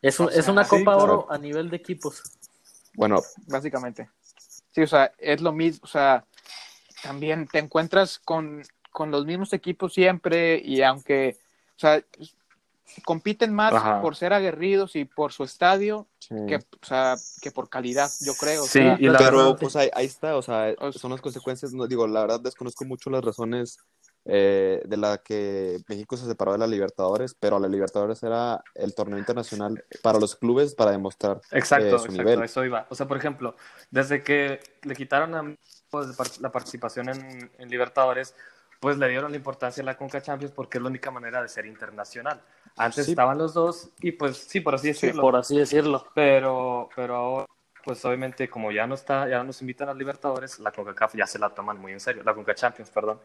[0.00, 1.02] Es, un- O sea, es una sí, Copa claro.
[1.02, 2.22] Oro a nivel de equipos.
[2.94, 4.08] bueno, básicamente.
[4.70, 6.24] Sí, o sea, es lo mismo, o sea,
[7.02, 11.36] también te encuentras con, con los mismos equipos siempre y aunque,
[11.76, 12.02] o sea,
[13.04, 14.00] compiten más Ajá.
[14.02, 16.34] por ser aguerridos y por su estadio sí.
[16.46, 18.62] que, o sea, que por calidad, yo creo.
[18.62, 21.20] o Sí, sea, y la pero verdad- pues ahí, ahí está, o sea, son las
[21.20, 23.78] consecuencias, no digo, la verdad desconozco mucho las razones
[24.24, 28.94] eh, de la que México se separó de la Libertadores, pero la Libertadores era el
[28.94, 32.42] torneo internacional para los clubes para demostrar Exacto, eh, su exacto, nivel.
[32.44, 32.86] eso iba.
[32.90, 33.56] O sea, por ejemplo,
[33.90, 35.56] desde que le quitaron a
[35.90, 38.34] pues, la participación en, en Libertadores,
[38.82, 41.48] pues le dieron la importancia a la Conca Champions porque es la única manera de
[41.48, 42.42] ser internacional.
[42.76, 43.12] Antes Sí.
[43.12, 45.22] estaban los dos y pues sí, por así Sí, decirlo.
[45.22, 46.04] por así decirlo.
[46.16, 47.46] Pero, pero ahora,
[47.84, 51.28] pues obviamente como ya no está, ya no nos invitan a Libertadores, la CONCACAF ya
[51.28, 53.20] se la toman muy en serio, la CONCA Champions, perdón.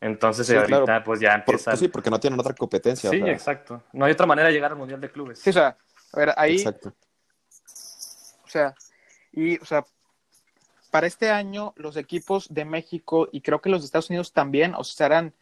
[0.00, 1.04] Entonces Sí, ahorita claro.
[1.04, 1.70] pues ya Por- empieza...
[1.72, 3.10] pues sí, porque no tienen otra competencia.
[3.10, 3.82] sí, o sea, exacto.
[3.92, 5.38] No hay otra manera de llegar al Mundial de Clubes.
[5.38, 5.76] sí, o sea,
[6.14, 6.94] a ver, ahí, Exacto.
[8.42, 8.74] o sea,
[9.32, 9.84] y, o sea,
[10.94, 14.76] para este año los equipos de México y creo que los de Estados Unidos también,
[14.76, 15.34] o sea, eran,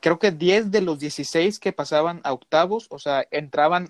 [0.00, 3.88] creo que 10 de los 16 que pasaban a octavos, o sea, entraban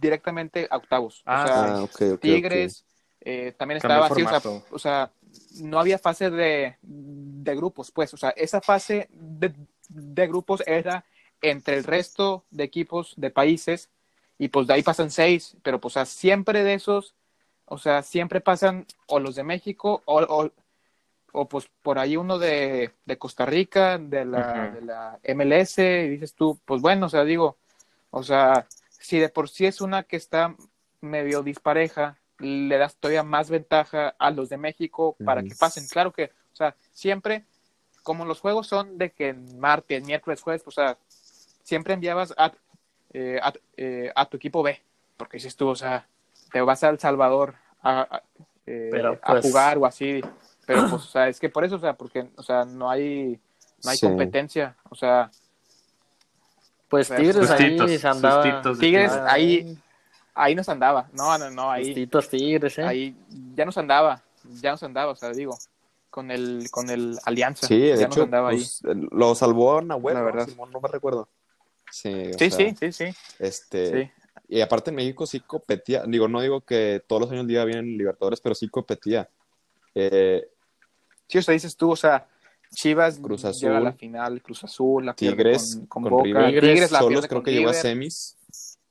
[0.00, 1.22] directamente a octavos.
[1.26, 2.20] Ah, o sea, Ah, ok, ok, ok.
[2.22, 2.86] Tigres,
[3.20, 5.10] eh, también estaba así, o sea, o sea,
[5.60, 9.52] no había fase de, de grupos, pues, o sea, esa fase de,
[9.90, 11.04] de grupos era
[11.42, 13.90] entre el resto de equipos de países
[14.38, 17.12] y pues de ahí pasan seis, pero pues o sea, siempre de esos,
[17.66, 20.50] o sea, siempre pasan o los de México o, o,
[21.32, 26.08] o, pues por ahí uno de, de Costa Rica, de la, de la MLS, y
[26.08, 27.56] dices tú, pues bueno, o sea, digo,
[28.10, 30.54] o sea, si de por sí es una que está
[31.00, 35.86] medio dispareja, le das todavía más ventaja a los de México para que pasen.
[35.88, 37.44] Claro que, o sea, siempre,
[38.02, 40.98] como los juegos son de que en martes, miércoles, jueves, pues, o sea,
[41.62, 42.52] siempre enviabas a,
[43.12, 44.80] eh, a, eh, a tu equipo B,
[45.16, 46.06] porque dices tú, o sea,
[46.54, 48.22] te vas a El Salvador a, a,
[48.64, 50.20] eh, Pero, a pues- jugar o así,
[50.64, 53.40] pero pues, o sea, es que por eso, o sea, porque, o sea, no hay,
[53.82, 54.06] no hay Sí.
[54.06, 55.30] competencia, o sea,
[56.88, 58.62] Pues Pues, Tigres ahí sustitos, se andaba.
[58.78, 59.76] Tigres Ah, ahí,
[60.32, 62.84] ahí nos andaba, no, no, no, ahí, Sustitos Tigres, ¿eh?
[62.84, 63.16] ahí
[63.56, 64.22] ya nos andaba,
[64.60, 65.58] ya nos andaba, o sea, digo,
[66.08, 68.58] con el, con el Alianza, Sí, de ya nos hecho, andaba ahí.
[68.58, 68.80] pues,
[69.10, 70.26] lo salvó Nahuel, La ¿no?
[70.26, 70.46] verdad.
[70.46, 71.28] Simón, no me recuerdo.
[71.90, 74.23] Sí, Sí, sea, sí, sí, sí, Este, sí.
[74.48, 77.78] Y aparte en México sí competía, digo, no digo que todos los años diga bien
[77.78, 79.28] en Libertadores, pero sí competía.
[79.94, 80.46] Eh,
[81.26, 82.28] Sí, o sea, dices tú, o sea,
[82.74, 86.60] Chivas Cruz llega a la final, Cruz Azul, la Tigres con, con con Boca, River,
[86.60, 88.36] Tigres, la Solos creo con que llegó a semis.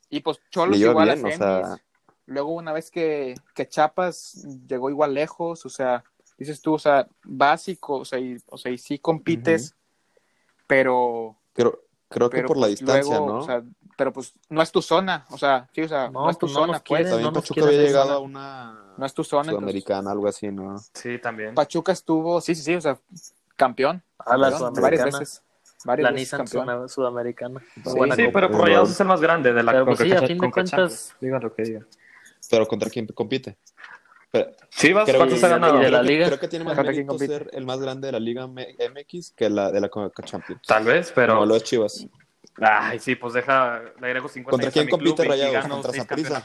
[0.10, 1.78] y pues Cholos igual bien, a o semis, sea-
[2.26, 6.04] luego una vez que, que Chapas llegó igual lejos, o sea,
[6.38, 9.76] dices tú, o sea, básico, o sea, y, o sea, y sí compites,
[10.66, 11.38] pero,
[12.14, 13.39] Creo, creo que pero por la pues, distancia, luego, ¿no?
[13.39, 13.64] o sea,
[13.97, 16.45] pero pues no es tu zona, o sea, sí, o sea, no, No, es tu
[16.45, 18.16] pues no zona, nos pues, También no Pachuca quieren había llegado zona.
[18.16, 20.76] a una no es tu zona, entonces, sudamericana, algo así, ¿no?
[20.93, 21.55] Sí, también.
[21.55, 22.97] Pachuca estuvo, sí, sí, sí, o sea,
[23.55, 25.20] campeón, A la campeón, varias sudamericana.
[25.20, 25.43] veces,
[25.86, 27.61] varias La veces Nissan sudamericana.
[27.84, 30.11] Sí, buena Sí, pero por Rayados es el más grande de la Pero, pues, sí,
[30.11, 31.16] a fin de cuentas-.
[31.20, 31.88] Digan lo que digan.
[32.49, 33.57] Pero ¿contra quién compite?
[34.34, 35.77] Pero, Chivas, creo, ¿cuántos que- ha ganado?
[35.77, 36.25] de la creo que- liga.
[36.25, 39.31] creo que tiene más ¿Contra quién mérito ser el más grande de la Liga MX
[39.36, 40.63] que la de la Conca Champions.
[40.65, 41.36] Tal vez, pero.
[41.36, 42.07] Como lo es Chivas.
[42.59, 45.67] Ay, sí, pues deja, le agrego 50 ¿Contra quién compite Rayados?
[45.67, 46.43] ¿Contra.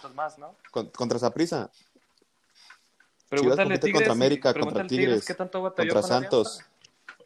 [0.70, 1.70] Con- contra Saprissa,
[3.30, 6.61] Pregúntale compite contra América, contra Tigres Tigres, qué tanto contra con Santos.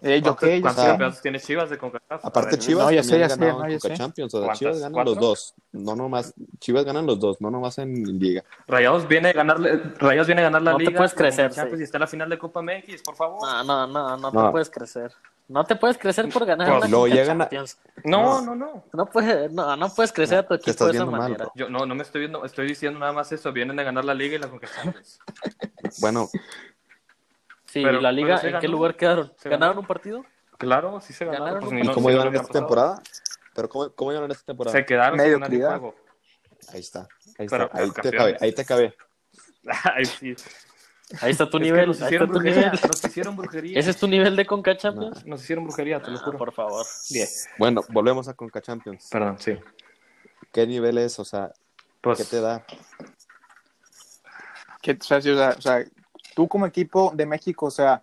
[0.04, 2.24] Eh, yo ¿Cuántos, qué, cuántos campeonatos tiene Chivas de CONCACAF?
[2.24, 3.94] A Aparte, Chivas No, ya sé, ya sé, no, ya sé.
[3.94, 4.34] Champions.
[4.34, 4.52] O sea.
[4.54, 5.14] Chivas ganan ¿Cuatro?
[5.14, 5.54] los dos.
[5.72, 8.42] No nomás, Chivas ganan los dos, no nomás en Liga.
[8.66, 10.96] Rayados viene a ganarle, Rayados viene a ganar la No te Liga.
[10.98, 11.82] puedes la crecer, Champions sí.
[11.82, 13.40] Y está la final de Copa MX, por favor.
[13.42, 14.46] No, no, no, no, No.
[14.46, 15.12] te puedes crecer.
[15.48, 17.78] No te puedes crecer por ganar Pues una Conca llegan a- Champions.
[18.04, 18.84] No, no, no.
[18.92, 21.44] No puedes, no, no puedes crecer a tu Te equipo estás de esa mal, manera.
[21.44, 21.52] bro.
[21.54, 23.52] Yo no, no me estoy viendo, estoy diciendo nada más eso.
[23.52, 25.18] Vienen a ganar la Liga y la Conca Champions.
[26.00, 26.28] Bueno,
[27.72, 29.32] Sí, Pero- la liga, ¿en qué lugar quedaron?
[29.38, 30.26] Se ¿Ganaron un partido?
[30.58, 31.46] Claro, sí se ganaron.
[31.46, 33.02] Ganaron Pues, ¿y no- cómo iban lo esta temporada?
[33.54, 34.76] ¿Pero cómo, cómo iban esta temporada?
[34.76, 35.70] Se quedaron Mediocridad.
[35.78, 35.94] juego.
[36.70, 37.08] Ahí está.
[37.38, 37.70] Ahí está.
[37.72, 38.36] Ahí te cabe.
[38.40, 38.94] Ahí te cabe.
[39.94, 40.36] Ay, sí.
[41.22, 42.70] Ahí está tu Es nivel, nos ahí está hicieron tu brujería.
[42.72, 42.80] nivel.
[42.86, 43.78] Nos hicieron brujería.
[43.78, 45.24] ¿Ese es tu nivel de Conca Champions?
[45.24, 46.36] Nos hicieron brujería, te lo Ah, juro.
[46.38, 46.84] por favor.
[47.10, 47.28] Bien.
[47.58, 49.08] Bueno, volvemos a Conca Champions.
[49.10, 49.58] Perdón, sí.
[50.52, 51.18] ¿Qué nivel es?
[51.18, 51.52] O sea,
[52.02, 52.64] Pues, ¿qué te da?
[54.82, 55.84] que, o, sea,
[56.34, 58.02] tú como equipo de México, o sea,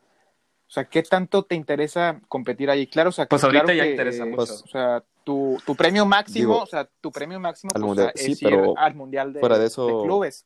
[0.67, 2.85] o sea, ¿qué tanto te interesa competir ahí?
[2.87, 4.35] Claro, o sea, que- Pues ahorita claro ya que, interesa mucho.
[4.37, 7.87] pues, o sea, tu, tu premio máximo, Digo, o sea, tu premio máximo al pues,
[7.87, 10.45] mundial, o sea, sí, es ir pero al mundial de, fuera de eso- de clubes,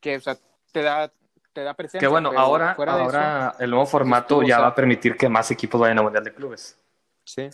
[0.00, 0.36] que, o sea,
[0.72, 1.10] te da,
[1.52, 2.00] te da presencia.
[2.00, 4.74] que bueno, ahora, fuera de eso, ahora el nuevo formato ya o sea- va a
[4.74, 6.76] permitir que más equipos vayan al Mundial de Clubes.
[7.24, 7.48] Sí.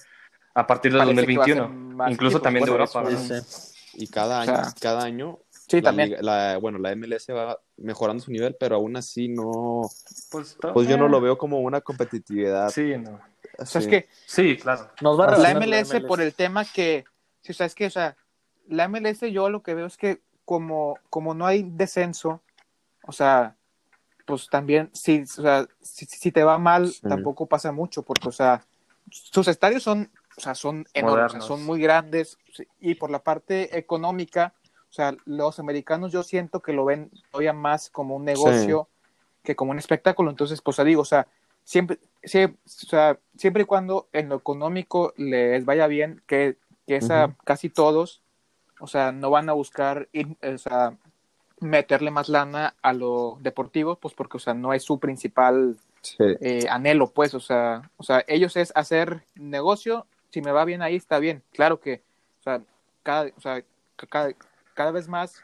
[0.55, 1.95] A partir del Parece que va a ser 2021.
[1.97, 3.03] más Incluso equipos, también de Europa.
[3.09, 3.77] eso, sí.
[3.95, 6.09] Y cada O año, sea, cada año, sí, la también.
[6.11, 9.83] liga- la- bueno, la MLS va mejorando su nivel, pero aún así no,
[10.31, 12.71] Pues, pues yo no lo veo como una competitividad.
[12.71, 13.21] Sí, no.
[13.59, 14.91] O sea, es que Sí, claro.
[15.01, 17.05] Nos va a la relacionar MLS, por el tema que,
[17.43, 18.17] sí, o sea, es que, o sea,
[18.69, 22.43] la MLS yo lo que veo es que como, como no hay descenso,
[23.05, 23.57] o sea,
[24.27, 27.01] pues también, si, o sea, si, si te va mal, Sí.
[27.09, 28.65] tampoco pasa mucho, porque, o sea,
[29.11, 32.39] sus estadios son, o sea, son enormes, o sea, son muy grandes,
[32.79, 34.55] y por la parte económica,
[34.91, 38.89] o sea, los americanos yo siento que lo ven todavía más como un negocio
[39.45, 41.27] que como un espectáculo, entonces, pues, digo, o sea,
[41.65, 46.97] siempre, sie- o sea, siempre y cuando en lo económico les vaya bien, que, que
[46.97, 47.35] es a Ujú.
[47.45, 48.21] casi todos,
[48.81, 50.97] o sea, no van a buscar ir, o sea,
[51.61, 56.17] meterle más lana a lo deportivo, pues porque, o sea, no es su principal Sí.
[56.41, 60.81] eh, anhelo, pues, o sea, o sea, ellos es hacer negocio, si me va bien
[60.83, 62.03] ahí, está bien, claro que,
[62.41, 62.63] o sea,
[63.03, 63.63] cada, o sea,
[63.97, 64.33] ca- cada,
[64.81, 65.35] cada vez más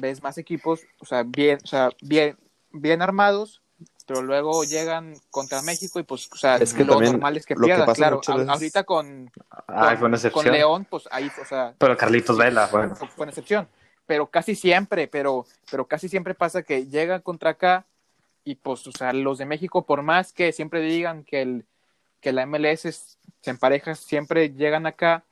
[0.00, 2.38] ves más equipos, o sea, bien, o sea, bien,
[2.70, 3.62] bien armados,
[4.06, 7.56] pero luego llegan contra México y pues, o sea, Es que lo normal es que
[7.56, 9.28] pierdan, claro, veces- ahorita con,
[9.66, 10.44] con, con.
[10.52, 12.94] León, pues ahí, o sea, Pero Carlitos Vela, bueno.
[13.16, 13.66] una excepción,
[14.06, 17.86] pero casi siempre, pero, pero casi siempre pasa que llegan contra acá
[18.44, 21.66] y pues, o sea, los de México, por más que siempre digan que, el,
[22.20, 25.24] que la MLS es- se empareja, siempre llegan acá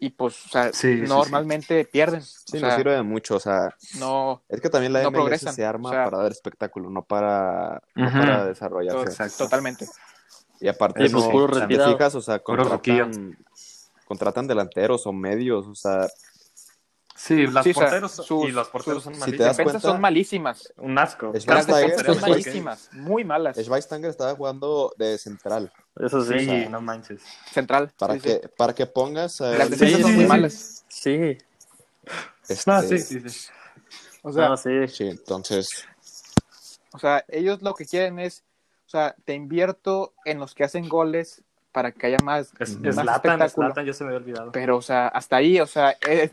[0.00, 2.22] y pues, o sea, Sí, sí, normalmente pierden.
[2.22, 5.10] Sí, o no sea, sirve de mucho, o sea, no, es que también la no
[5.10, 9.02] MLS progresan, se arma o sea- para dar espectáculo, no para, no desarrollarse.
[9.04, 9.44] Exacto.
[9.44, 9.86] totalmente.
[10.58, 11.92] Y aparte, Sí, pues, no, puro si te retirado.
[11.92, 13.36] fijas, o sea, contratan,
[14.06, 16.08] contratan delanteros o medios, o sea,
[17.22, 19.54] Sí, las Sí, o sea, porteros sus- y los porteros sus- son si te das
[19.58, 20.72] defensas cuenta- son malísimas.
[20.78, 21.32] Un asco.
[21.34, 23.56] Las Schweinsteiger- defensas son malísimas, muy malas.
[23.58, 25.70] Schweinsteiger estaba jugando de central.
[25.96, 26.66] Eso sí.
[26.70, 27.20] No manches.
[27.52, 27.92] Central.
[27.98, 28.40] Para, sí, que, sí.
[28.56, 29.38] para que pongas...
[29.42, 30.28] a Las defensas Sí, son sí, muy sí.
[30.28, 30.84] malas.
[30.88, 31.38] Sí.
[32.48, 33.48] Este, Ah, sí, sí, sí.
[34.22, 34.88] O sea, Ah, sí.
[34.88, 35.68] sí, entonces,
[36.92, 38.44] o sea, ellos lo que quieren es,
[38.86, 41.42] o sea, te invierto en los que hacen goles
[41.72, 43.66] para que haya más, Es, más es Zlatan, es espectáculo.
[43.68, 44.52] Zlatan, yo se me había olvidado.
[44.52, 46.32] Pero, o sea, hasta ahí, o sea, es,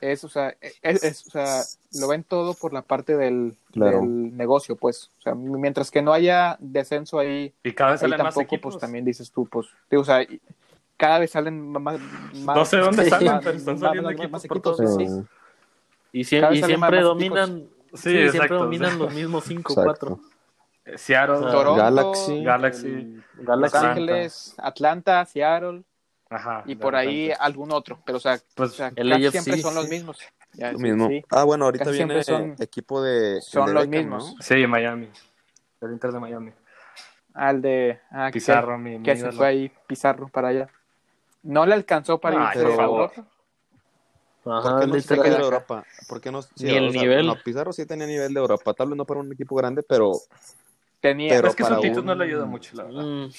[0.00, 1.62] es, o sea, es, es- o sea,
[2.00, 4.00] lo ven todo por la parte del, Claro.
[4.00, 5.10] del negocio, pues.
[5.18, 8.54] O sea, mientras que no haya descenso ahí, Y cada vez ahí salen más tampoco,
[8.54, 8.74] equipos.
[8.74, 10.26] pues también dices tú, pues, digo, o sea,
[10.96, 11.98] cada vez salen más,
[12.44, 14.76] más No sé dónde sí, salen, más- pero están saliendo más- equipos más por equipos,
[14.76, 15.04] todos sí.
[16.12, 18.54] Y, vez y siempre dominan, Sí, sí, siempre exacto.
[18.58, 20.06] dominan los mismos cinco, Exacto.
[20.08, 20.20] cuatro.
[20.84, 21.36] Eh, Seattle.
[21.40, 22.42] Toronto, Galaxy.
[22.44, 23.76] Galaxy, Los Galaxy.
[23.76, 23.90] Atlanta.
[23.90, 25.82] Ángeles, Atlanta, Seattle
[26.30, 26.62] ajá.
[26.66, 29.62] y por ahí algún otro, pero o sea, Pues, o sea, el casi AFC, siempre
[29.62, 30.18] son los mismos.
[30.52, 31.08] Ya, lo sí, mismo.
[31.08, 31.22] sí.
[31.30, 33.40] Ah, bueno, ahorita Casi viene son- equipo de.
[33.42, 34.34] son de los Beckham, mismos.
[34.36, 34.42] ¿no?
[34.42, 35.10] Sí, Miami.
[35.82, 36.52] El Inter de Miami.
[37.34, 40.68] Al de ah, que- Pizarro, mi, mi que se fue ahí Pizarro para allá.
[41.42, 43.12] No le alcanzó para Ay, irse por favor.
[43.14, 43.30] Europa.
[44.48, 45.84] Ajá, ¿Por qué no se de Europa?
[46.08, 46.40] ¿Por qué no?
[46.42, 47.26] sí, el o sea, nivel.
[47.26, 48.72] No, Pizarro sí tenía nivel de Europa.
[48.74, 50.12] Tal vez no para un equipo grande, pero
[51.00, 53.02] Tenía, Pero es que su actitud un- no le ayuda mucho, la verdad.
[53.04, 53.30] Mm,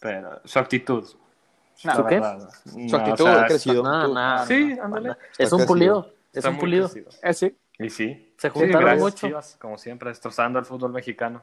[0.00, 1.08] Pero su actitud.
[1.84, 2.20] No, la ¿qué?
[2.20, 3.82] No, Su actitud, o sea, ha crecido.
[3.82, 5.16] nah, nah, Sí, ándale.
[5.38, 6.12] Es un pulido.
[6.32, 6.90] Es un pulido.
[7.22, 7.56] eh, sí.
[7.78, 8.34] Y sí.
[8.38, 9.26] Se Sí, juntaron gracias, mucho.
[9.26, 11.42] Chivas, como siempre, destrozando el fútbol mexicano.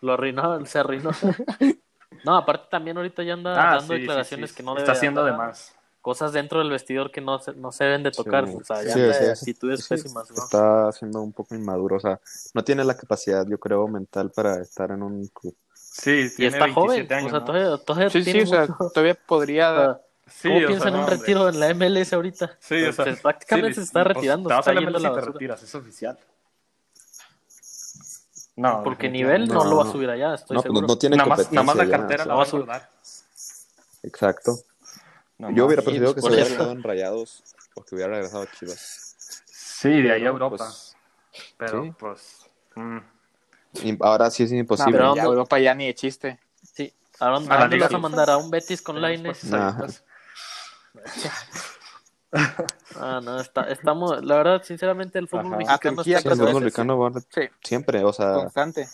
[0.00, 1.10] Lo arruinó, se arruinó.
[2.24, 4.56] no, aparte también ahorita ya anda Ah, dando sí, declaraciones sí, sí.
[4.58, 5.74] que no debe Está haciendo de andar, más.
[6.00, 8.46] Cosas dentro del vestidor que no se, no se deben de tocar.
[8.46, 8.54] Sí.
[8.60, 9.40] O sea, ya Sí, anda sí, de sí.
[9.50, 10.36] actitudes Sí, pésimas, ¿no?
[10.44, 11.96] está siendo un poco inmaduro.
[11.96, 12.20] O sea,
[12.54, 15.56] no tiene la capacidad, yo creo, mental para estar en un club.
[15.98, 16.88] Sí, Y tiene está joven.
[17.08, 19.74] 27 años, o sea, todavía, todavía Sí, sí, tiene o sea, mucho- todavía o podría.
[19.76, 21.16] sea, Sí, ¿Cómo piensa sea, en un hombre.
[21.18, 22.56] retiro en la MLS ahorita?
[22.58, 24.48] Sí, o sea, prácticamente sí, se está pues, retirando.
[24.48, 25.32] Se a está la MLS la y te basura.
[25.32, 26.18] retiras, es oficial.
[28.56, 29.70] No, Porque nivel no, No.
[29.70, 30.86] lo va a subir allá, estoy No, pues seguro.
[30.88, 31.62] no tiene Nada más, competencia.
[31.62, 32.66] nada más la cartera la va a subir.
[34.02, 34.56] Exacto.
[35.38, 37.42] Nada Yo hubiera Sí, preferido que se hubiera quedado en Rayados
[37.74, 39.42] o que hubiera regresado a Chivas.
[39.46, 40.56] Sí, de ahí a Europa.
[40.56, 40.96] pues,
[41.58, 41.92] pero, sí.
[41.98, 42.38] pues.
[42.76, 43.02] mm, y
[44.00, 44.92] ahora sí es No, imposible.
[44.92, 46.38] pero Pero ya ¿dónde- Europa ya ni de chiste.
[46.72, 46.92] Sí.
[47.20, 48.30] ¿A dónde, A dónde vas a mandar?
[48.30, 49.08] ¿A un Betis con Nah.
[49.08, 49.32] ahorita.
[52.98, 55.56] Ah, no, está, estamos, la verdad, sinceramente, el fútbol Ajá.
[55.56, 58.88] mexicano Turquía, está Sí, el fútbol mexicano va Sí, siempre, o sea, constante.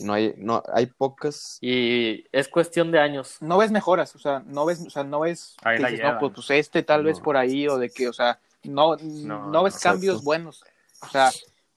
[0.00, 1.58] no hay, no, hay pocas.
[1.60, 3.38] Y es cuestión de años.
[3.40, 5.56] No ves mejoras, o sea, no ves, o sea, no ves.
[5.64, 7.24] Que dices, no, pues, pues este tal vez No.
[7.24, 10.62] por ahí, o de que, o sea, no, no, No, ves cambios buenos.
[11.02, 11.30] O sea,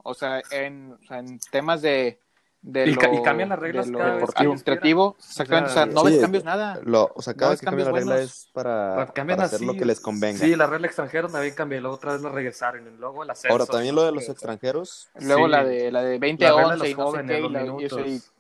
[0.03, 2.19] o sea, en, o sea, en temas de.
[2.65, 5.85] De Y ca- lo- y cambian las reglas de lo cada administrativo, exactamente, o sea,
[5.85, 6.79] no Sí, ves cambios nada.
[6.83, 8.31] Lo, o sea, cada No vez que cambia la cambios regla buenos.
[8.31, 9.65] es para, cambian para hacer así.
[9.65, 10.39] lo que les convenga.
[10.39, 12.87] Sí, la regla extranjera también cambió luego otra vez la regresaron.
[12.87, 13.51] Y luego el ascenso.
[13.53, 15.51] Ahora, también lo de los extranjeros, Luego Sí.
[15.51, 17.31] la de la de 20 La a regla de 11 y los no sé jóvenes,
[17.31, 18.31] qué, y los la- y, o sea, y- minutos.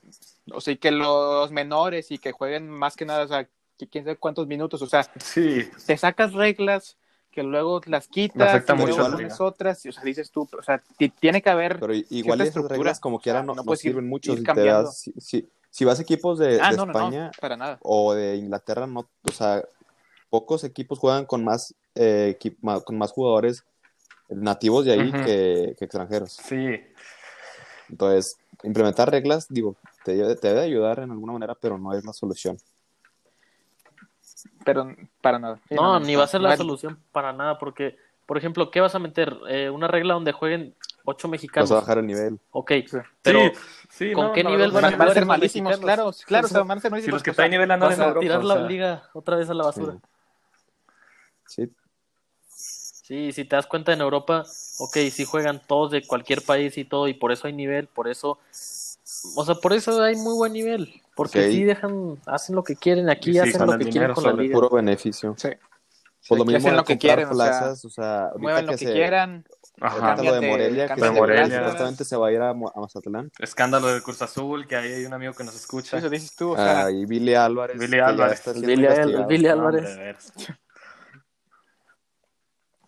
[0.53, 3.45] o sea, y que los menores y que jueguen más que nada, o sea,
[3.77, 6.95] que quién sabe cuántos minutos, o sea, Sí, te sacas reglas
[7.33, 10.81] que luego las quitas y luego pones otras, y, o sea, dices tú, o sea,
[10.97, 12.77] ti- tiene que haber pero igual esas estructura.
[12.77, 14.35] reglas como quiera O sea, no, no sirven mucho.
[14.37, 14.43] Si,
[14.93, 17.79] si, si, si vas a equipos de, Ah, de no, no, España no, para nada.
[17.81, 19.63] o de Inglaterra, no, o sea,
[20.29, 22.37] pocos equipos juegan con más, eh,
[22.85, 23.65] con más jugadores
[24.29, 26.33] nativos de ahí que, que extranjeros.
[26.33, 26.79] sí.
[27.89, 32.13] Entonces, implementar reglas, digo, te, te debe ayudar en alguna manera, pero no es la
[32.13, 32.57] solución.
[34.65, 35.59] Pero para nada.
[35.69, 38.95] Sí, No, ni va a ser la solución para nada, porque, por ejemplo, ¿qué vas
[38.95, 39.35] a meter?
[39.49, 40.75] Eh, una regla donde jueguen
[41.05, 41.69] ocho mexicanos.
[41.69, 42.39] Vas a bajar el nivel.
[42.51, 42.97] Ok, Sí.
[43.21, 43.51] pero sí,
[43.89, 46.77] sí, ¿con no, qué nivel van a Van, ser malísimos, claro, claro, o sea, van
[46.77, 47.13] a ser Si malísimos.
[47.15, 48.21] los que traen nivel andan vas en a Europa.
[48.21, 49.97] tirar o la sea, liga otra vez a la basura.
[51.47, 51.69] Sí,
[53.03, 54.45] Sí, si te das cuenta en Europa,
[54.79, 58.07] ok, sí juegan todos de cualquier país y todo, y por eso hay nivel, por
[58.07, 58.39] eso,
[59.35, 61.51] o sea, por eso hay muy buen nivel, porque Sí.
[61.53, 64.53] sí dejan, hacen lo que quieren, aquí sí, hacen lo que quieren con la liga.
[64.53, 65.35] puro beneficio.
[65.37, 65.49] sí.
[66.25, 69.43] Pues lo mismo hacen lo que quieren, o sea, o Muevan lo que, se, quieran.
[69.81, 70.11] Ajá.
[70.11, 71.57] ahorita lo de Morelia, que de Morelia.
[71.59, 73.29] supuestamente se va a ir a, Mazatlán.
[73.39, 75.97] Escándalo de Cruz Azul, que ahí hay un amigo que nos escucha.
[75.97, 77.77] Eso dices tú, o sea, Ah, y Billy Álvarez.
[77.77, 78.41] Billy Álvarez.
[79.27, 80.31] Billy, Álvarez.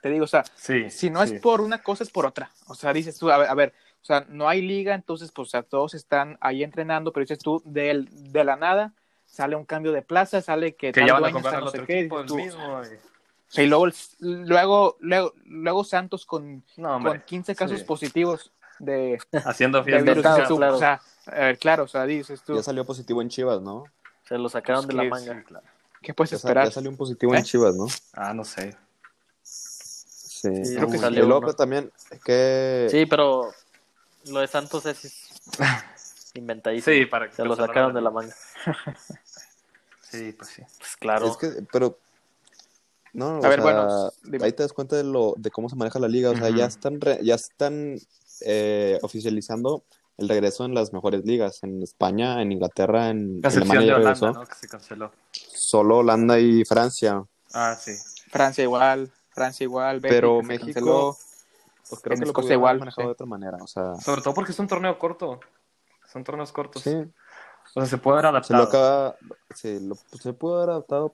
[0.01, 0.89] te digo, o sea, Sí.
[0.89, 1.35] si no sí.
[1.35, 2.51] es por una cosa, es por otra.
[2.67, 3.73] O sea, dices tú, a ver, a ver,
[4.05, 7.39] o sea, no hay liga, entonces, pues, o sea, todos están ahí entrenando, pero dices
[7.39, 8.93] tú, del- de, la nada,
[9.25, 11.77] sale un cambio de plaza, sale que, Que tal ya van a comprar no sé
[11.79, 12.81] otro qué, equipo, el mismo.
[12.83, 17.13] y- o sea, y luego, el- luego, luego, luego Santos con, No, hombre.
[17.13, 17.85] con 15 casos Sí.
[17.85, 20.05] positivos de, Haciendo de fiestas.
[20.05, 20.75] virus, claro, claro.
[20.75, 23.85] o sea, a ver, claro, o sea, dices tú, Ya salió positivo en Chivas, ¿no?
[24.27, 25.33] Se lo sacaron de la manga.
[25.39, 25.65] Sí, claro.
[26.03, 26.65] ¿qué puedes Ya, esperar?
[26.65, 27.39] ya salió un positivo ¿Eh?
[27.39, 27.87] en Chivas, ¿no?
[28.13, 28.75] Ah, no sé.
[29.41, 30.63] Sí.
[30.63, 31.53] Sí, creo que y salió luego uno.
[31.55, 31.91] también
[32.23, 33.51] que Sí, pero
[34.29, 35.27] lo de Santos es
[36.33, 36.95] inventadísimo.
[36.95, 38.35] Sí, para que Se lo sacaron de la manga.
[40.01, 40.61] Sí, pues sí.
[40.79, 41.27] Pues claro.
[41.27, 41.97] es que pero
[43.11, 44.45] No, A o ver, sea, bueno, dime.
[44.45, 46.29] ahí te das cuenta de lo de cómo se maneja la liga.
[46.31, 46.57] O sea, Ujú.
[46.57, 47.97] ya están re- ya están
[48.41, 49.83] eh, oficializando
[50.17, 53.95] el regreso en las mejores ligas, en España, en Inglaterra, en La Alemania de ya
[53.95, 54.31] Holanda, regresó.
[54.39, 54.45] ¿no?
[54.45, 55.11] Que se canceló.
[55.31, 57.23] Solo Holanda y Francia.
[57.53, 57.91] Ah, sí.
[58.29, 60.73] Francia igual, Francia igual, Pero Bélgica México-
[61.13, 61.17] canceló.
[61.89, 63.07] Pues creo En que lo Escocia pudieron igual, haber manejado sí.
[63.07, 63.57] de otra manera.
[63.61, 65.39] O sea, Sobre todo porque es un torneo corto.
[66.11, 66.81] Son torneos cortos.
[66.81, 69.07] sí, O sea, se puede haber se lo adaptado.
[69.07, 69.15] acaba,
[69.53, 71.13] se, lo, se pudo haber adaptado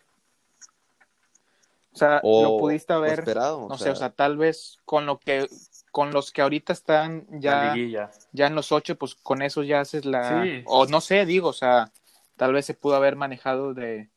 [1.93, 3.67] O sea, o, lo pudiste o haber, esperado.
[3.67, 5.47] no sé, o sea, tal vez con lo que
[5.91, 7.75] con los que ahorita están ya,
[8.31, 10.41] ya en los ocho, pues con eso ya haces la...
[10.41, 10.63] Sí.
[10.65, 11.91] O no sé, digo, o sea,
[12.37, 14.09] tal vez se pudo haber manejado de,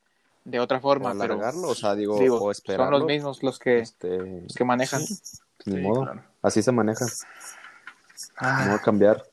[0.44, 3.58] de otra o forma, pero alargarlo, o sea, digo, digo, o son los mismos los
[3.58, 5.02] que, este, los que manejan.
[5.04, 6.22] Sí, modo, claro.
[6.44, 7.06] Así se maneja.
[8.36, 9.24] Ah, No cambiar.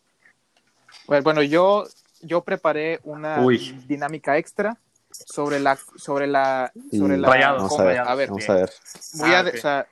[1.05, 1.85] Pues, bueno, yo,
[2.21, 3.57] yo preparé una Uy.
[3.87, 4.77] dinámica extra
[5.11, 8.71] sobre la sobre la sobre la Rayados, vamos a ver, a ver, vamos a ver.
[9.15, 9.87] voy a Ah, o sea,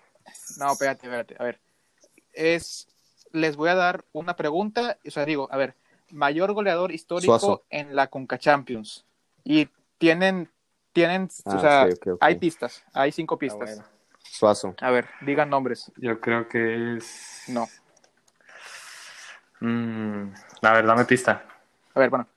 [0.57, 1.59] no, espérate, espérate, a ver.
[2.34, 2.88] Es
[3.32, 5.76] les voy a dar una pregunta, o sea, digo, a ver,
[6.09, 7.63] mayor goleador histórico Suazo.
[7.70, 9.05] en la Conca Champions.
[9.43, 9.67] Y
[9.97, 10.49] tienen
[10.93, 12.17] tienen, Ah, o sea, ok, ok.
[12.22, 13.59] hay pistas, hay cinco ah, pistas.
[13.76, 13.84] bueno.
[14.32, 14.75] Suazo.
[14.82, 15.91] A ver, digan nombres.
[15.97, 17.43] Yo creo que es.
[17.47, 17.67] No.
[19.59, 21.43] Mm, a ver, dame pista.
[21.93, 22.27] A ver, bueno.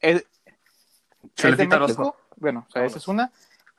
[0.00, 2.02] Es, es de Chuletita México.
[2.02, 2.16] Orozco.
[2.36, 3.30] Bueno, o sea, esa es una.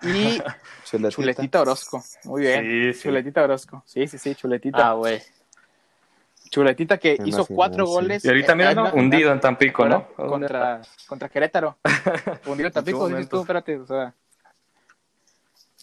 [0.01, 0.39] Y
[0.85, 1.09] Chuletita.
[1.09, 2.03] Chuletita Orozco.
[2.23, 2.63] Muy bien.
[2.63, 3.03] Sí, sí.
[3.03, 3.83] Chuletita Orozco.
[3.85, 4.89] Sí, sí, sí, Chuletita.
[4.89, 5.21] Ah, güey.
[6.49, 7.91] Chuletita que Me hizo imagino, cuatro sí.
[7.91, 8.25] goles.
[8.25, 8.91] Y ahorita mira, ¿no?
[8.93, 10.07] Hundido en Tampico, ¿no?
[10.15, 11.77] Contra, contra Querétaro.
[12.45, 13.77] Hundido en Tampico, dices tú, espérate.
[13.77, 14.13] O sea.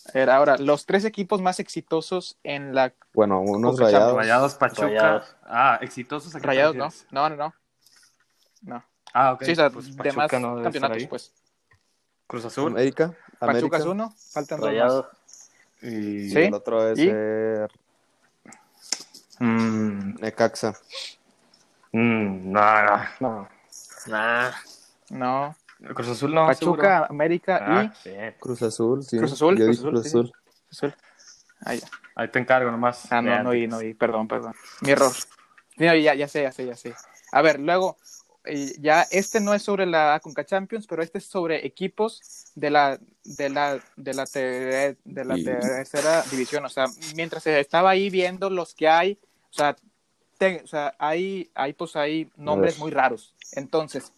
[0.06, 2.92] A ver, ahora, los tres equipos más exitosos en la.
[3.14, 4.14] Bueno, unos rayados.
[4.16, 4.82] Rayados, Pachuca.
[4.86, 5.36] Rayados.
[5.44, 6.34] Ah, exitosos.
[6.34, 6.88] ¿a qué te Rayados, ¿no?
[7.10, 7.54] No, no, no.
[8.62, 8.84] No.
[9.14, 9.42] Ah, ok.
[9.44, 11.06] Sí, o sea, Pues de Pachuca más no campeonatos, ahí.
[11.06, 11.32] pues.
[12.26, 12.72] Cruz Azul.
[12.72, 13.08] América.
[13.38, 13.76] Pachuca América.
[13.78, 15.10] es uno, faltan dos Rayado.
[15.82, 16.30] Y...
[16.30, 16.38] Sí.
[16.38, 17.08] el otro es ¿Y?
[17.12, 17.66] eh,
[19.40, 20.74] Mm, Necaxa.
[21.92, 23.48] mm, no, no, no.
[24.06, 24.50] Nah.
[25.10, 25.56] No.
[25.94, 26.46] Cruz Azul no.
[26.46, 27.06] Pachuca, seguro.
[27.10, 28.34] América Ah, bien.
[28.40, 29.18] Cruz Azul, sí.
[29.18, 30.26] Cruz Azul, Yo Cruz Azul, Cruz sí, Azul.
[30.26, 30.70] y.
[30.70, 30.94] Azul.
[31.66, 31.86] Ah, ya.
[32.16, 33.10] Ahí te encargo nomás.
[33.10, 34.54] Ah, no, no vi, no vi, perdón, perdón.
[34.82, 35.12] Mi error.
[35.76, 36.94] No, ya, ya sé, ya sé, ya sé.
[37.32, 37.96] A ver, luego,
[38.44, 42.70] eh, ya este no es sobre la Conca Champions, pero este es sobre equipos de
[42.70, 46.64] la de la de la, te- de la Y- tercera división.
[46.64, 49.18] O sea, mientras estaba ahí viendo los que hay,
[49.50, 49.74] o sea,
[50.38, 53.34] te- o sea hay, hay pues hay nombres muy raros.
[53.52, 54.12] Entonces,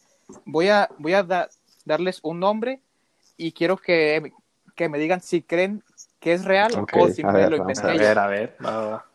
[0.45, 1.49] voy a voy a da-
[1.85, 2.81] darles un nombre
[3.37, 4.33] y quiero que,
[4.75, 5.83] que me digan si creen
[6.21, 8.57] que es real Ok, o si a me ver, lo inventé A ver, a ver.
[8.65, 9.07] Va, va, va.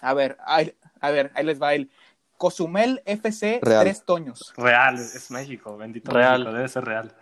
[0.00, 1.90] A ver, ahí, a ver, ahí les va el
[2.36, 3.84] Cozumel FC Real.
[3.84, 4.52] Tres Toños.
[4.56, 6.40] Real, es México, bendito Real.
[6.40, 7.16] México, debe ser real.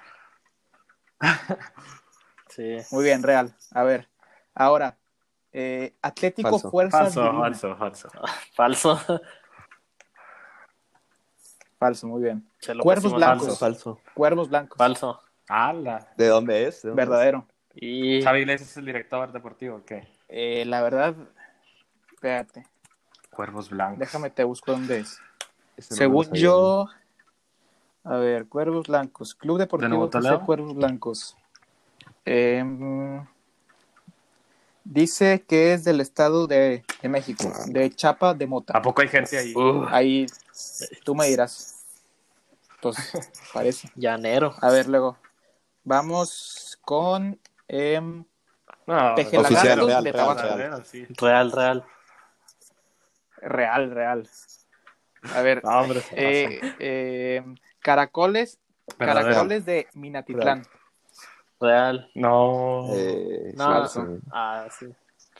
[2.48, 2.78] Sí.
[2.90, 3.54] Muy bien, Real.
[3.70, 4.08] A ver,
[4.54, 4.98] ahora,
[5.52, 6.70] eh, Atlético Falso.
[6.70, 7.40] Fuerzas Falso, Divina.
[7.44, 8.08] falso, falso.
[8.54, 9.20] Falso.
[11.80, 12.46] Falso, muy bien.
[12.82, 13.58] Cuervos blancos.
[13.58, 13.96] Falso.
[13.96, 14.00] Falso.
[14.12, 14.76] Cuervos Blancos.
[14.76, 15.18] Falso.
[15.48, 16.06] ¡Hala!
[16.14, 16.82] ¿De dónde es?
[16.82, 17.46] ¿De dónde Verdadero.
[17.74, 20.06] Y Xavi Iglesias es el director deportivo, ¿o ¿qué?
[20.28, 21.14] Eh, la verdad,
[22.12, 22.66] espérate,
[23.30, 23.98] Cuervos blancos.
[23.98, 25.18] déjame te busco dónde es.
[25.78, 26.86] no Según yo,
[28.04, 30.44] a ver, Cuervos Blancos, Club Deportivo Toledo?
[30.44, 31.34] Cuervos Blancos.
[32.26, 33.24] Em,
[34.84, 38.76] dice que es del estado de, de México, de Chapa de Mota.
[38.76, 39.54] ¿A poco hay gente ahí?
[39.54, 40.26] Uh, Ahí
[41.04, 41.76] tú me dirás.
[42.80, 42.96] Pues
[43.52, 43.88] parece.
[43.94, 44.54] llanero.
[44.60, 45.18] A ver, luego.
[45.84, 48.24] Vamos con em,
[48.86, 50.84] No, Pejelagatos Oficial, real, de real, real.
[50.86, 51.06] sí.
[51.18, 51.84] Real, real.
[53.42, 54.28] Real, Real.
[55.34, 58.58] A ver, No, hombre, eh, em, Caracoles.
[58.98, 60.62] Caracoles de Minatitlán.
[60.64, 60.79] Real.
[62.14, 62.86] No.
[62.94, 63.64] Eh, No.
[63.64, 64.18] falso.
[64.32, 64.86] Ah, sí.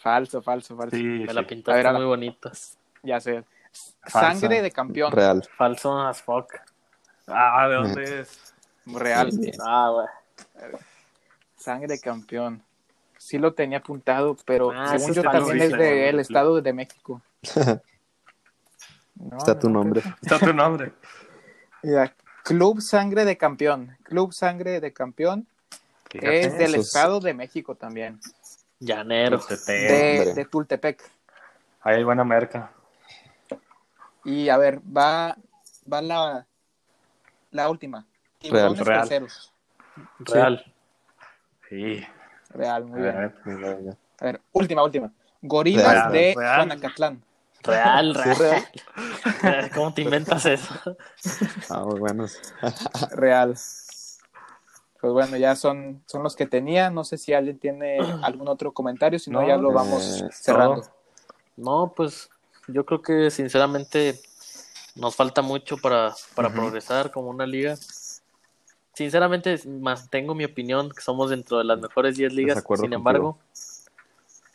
[0.00, 0.96] Falso, falso, falso.
[0.96, 2.78] sí, Me la pintaste ver, muy bonitas.
[3.02, 3.44] Ya sé.
[4.02, 4.40] Falso.
[4.40, 5.12] Sangre de campeón.
[5.12, 5.42] Real.
[5.56, 6.52] Falso as fuck.
[7.26, 8.54] Ah, ¿de dónde es?
[8.86, 9.30] Real.
[9.64, 10.72] Ah, güey.
[11.56, 12.62] Sangre de campeón.
[13.18, 16.22] Sí lo tenía apuntado, pero Ah, según yo también es del ¿no?
[16.22, 17.22] estado de México.
[19.14, 20.02] No, Está tu no, nombre.
[20.22, 20.92] Está tu nombre.
[21.82, 23.98] Mira, Club Sangre de Campeón.
[24.02, 25.46] Club Sangre de Campeón
[26.18, 28.18] es del esos- Estado de México también.
[28.78, 29.38] Llanero.
[29.38, 29.90] Tultepec.
[29.90, 31.10] De, de Tultepec.
[31.82, 32.72] Ahí hay buena merca.
[34.24, 35.36] Y a ver, va,
[35.90, 36.46] va la,
[37.50, 38.06] la última.
[38.42, 39.00] Real, real.
[39.00, 39.52] terceros.
[40.20, 40.74] Real.
[41.68, 42.04] Sí.
[42.50, 43.96] Real, muy bien.
[44.18, 45.12] A ver, última, última.
[45.42, 46.56] Gorilas Real, de real.
[46.56, 47.22] Juanacatlán.
[47.62, 48.64] Real, Sí, real.
[49.42, 49.70] real.
[49.74, 50.74] ¿Cómo te inventas eso?
[51.68, 52.38] Ah, muy buenos.
[53.12, 53.54] Real.
[55.00, 56.90] Pues bueno, ya son, son los que tenía.
[56.90, 60.82] No sé si alguien tiene algún otro comentario, si no, ya lo eh, vamos cerrando.
[60.82, 60.90] todo.
[61.56, 62.30] No, pues
[62.68, 64.20] yo creo que sinceramente
[64.96, 67.76] nos falta mucho para, para progresar como una liga.
[68.94, 72.98] Sinceramente mantengo mi opinión que somos dentro de las mejores 10 ligas, Desacuerdo sin contigo.
[72.98, 73.38] embargo,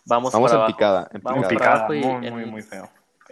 [0.06, 0.78] vamos, Vamos para en abajo.
[0.78, 1.08] picada.
[1.14, 1.70] En Vamos Muy picada.
[1.72, 2.90] para abajo muy, en- muy, muy feo.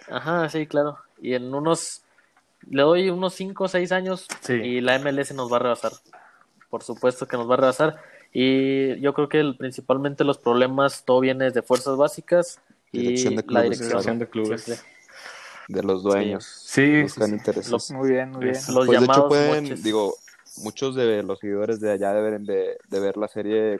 [0.09, 0.97] Ajá, sí, claro.
[1.21, 2.01] Y en unos,
[2.67, 4.53] le doy unos 5 o 6 años Sí.
[4.53, 5.91] y la MLS nos va a rebasar.
[6.73, 8.01] Por supuesto que nos va a rebasar.
[8.31, 12.59] Y yo creo que el- principalmente los problemas, todo viene de fuerzas básicas
[12.91, 13.89] y Dirección de la clubes, dirección.
[13.89, 14.63] Dirección de clubes.
[14.63, 14.85] siempre.
[15.67, 16.43] De los dueños.
[16.43, 17.29] Sí, sí, sí.
[17.31, 17.91] intereses.
[17.91, 18.55] Muy bien, muy bien.
[18.69, 19.83] Los Pues de hecho pueden, moches.
[19.83, 20.15] digo,
[20.63, 23.79] muchos de los seguidores de allá deben de, de ver la serie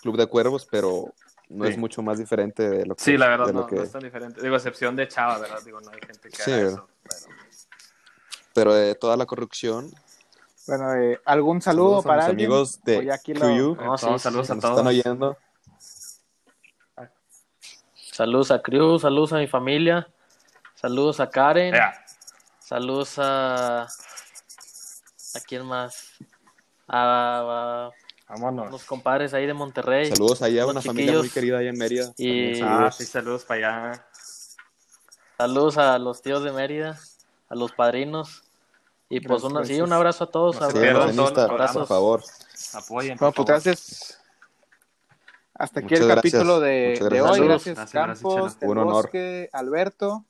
[0.00, 1.14] Club de Cuervos, pero
[1.48, 1.70] no Sí.
[1.70, 4.02] es mucho más diferente de lo que Sí, la verdad, no, que- no es tan
[4.02, 4.42] diferente.
[4.42, 5.60] Digo, a excepción de Chava, ¿verdad?
[5.64, 6.72] Digo, no hay gente que Sí, haga ¿verdad?
[6.74, 6.88] eso.
[7.24, 7.36] pero-
[8.52, 9.92] pero de toda la corrupción.
[10.66, 12.46] Bueno, eh, ¿algún saludo saludos a para mis alguien?
[12.50, 14.52] amigos de QU No, sí, saludos sí.
[14.52, 14.78] a nos todos.
[14.78, 15.36] están oyendo.
[17.94, 20.06] Saludos a Cruz, saludos a mi familia,
[20.74, 21.94] saludos a Karen, Ya.
[22.58, 23.82] saludos a...
[25.34, 26.08] ¿A quién más?
[26.86, 27.90] A,
[28.28, 28.68] a Vámonos.
[28.68, 30.10] unos compadres ahí de Monterrey.
[30.14, 32.12] Saludos allá a Los una familia muy querida allá en Mérida.
[32.18, 34.06] Y- Ah, sí, saludos para allá.
[35.38, 36.98] Saludos a los tíos de Mérida,
[37.48, 38.42] a los padrinos.
[39.14, 40.56] Y pues una, sí, un abrazo a todos.
[40.56, 41.32] Sí, abrazos,
[41.74, 42.22] por favor.
[42.72, 43.18] Apoyen.
[43.18, 43.46] Pues favor.
[43.46, 44.18] gracias.
[45.52, 46.32] Hasta aquí Muchas el gracias.
[46.32, 47.38] capítulo de, Muchas de gracias.
[47.40, 47.46] hoy.
[47.46, 48.94] Gracias, Campos, Un honor.
[48.94, 50.24] Bosque, Alberto.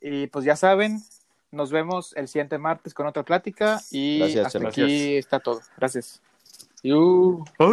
[0.00, 1.02] Y pues ya saben,
[1.50, 3.80] nos vemos el siguiente martes con otra plática.
[3.90, 5.60] Y Gracias, hasta aquí está todo.
[5.76, 6.22] Gracias.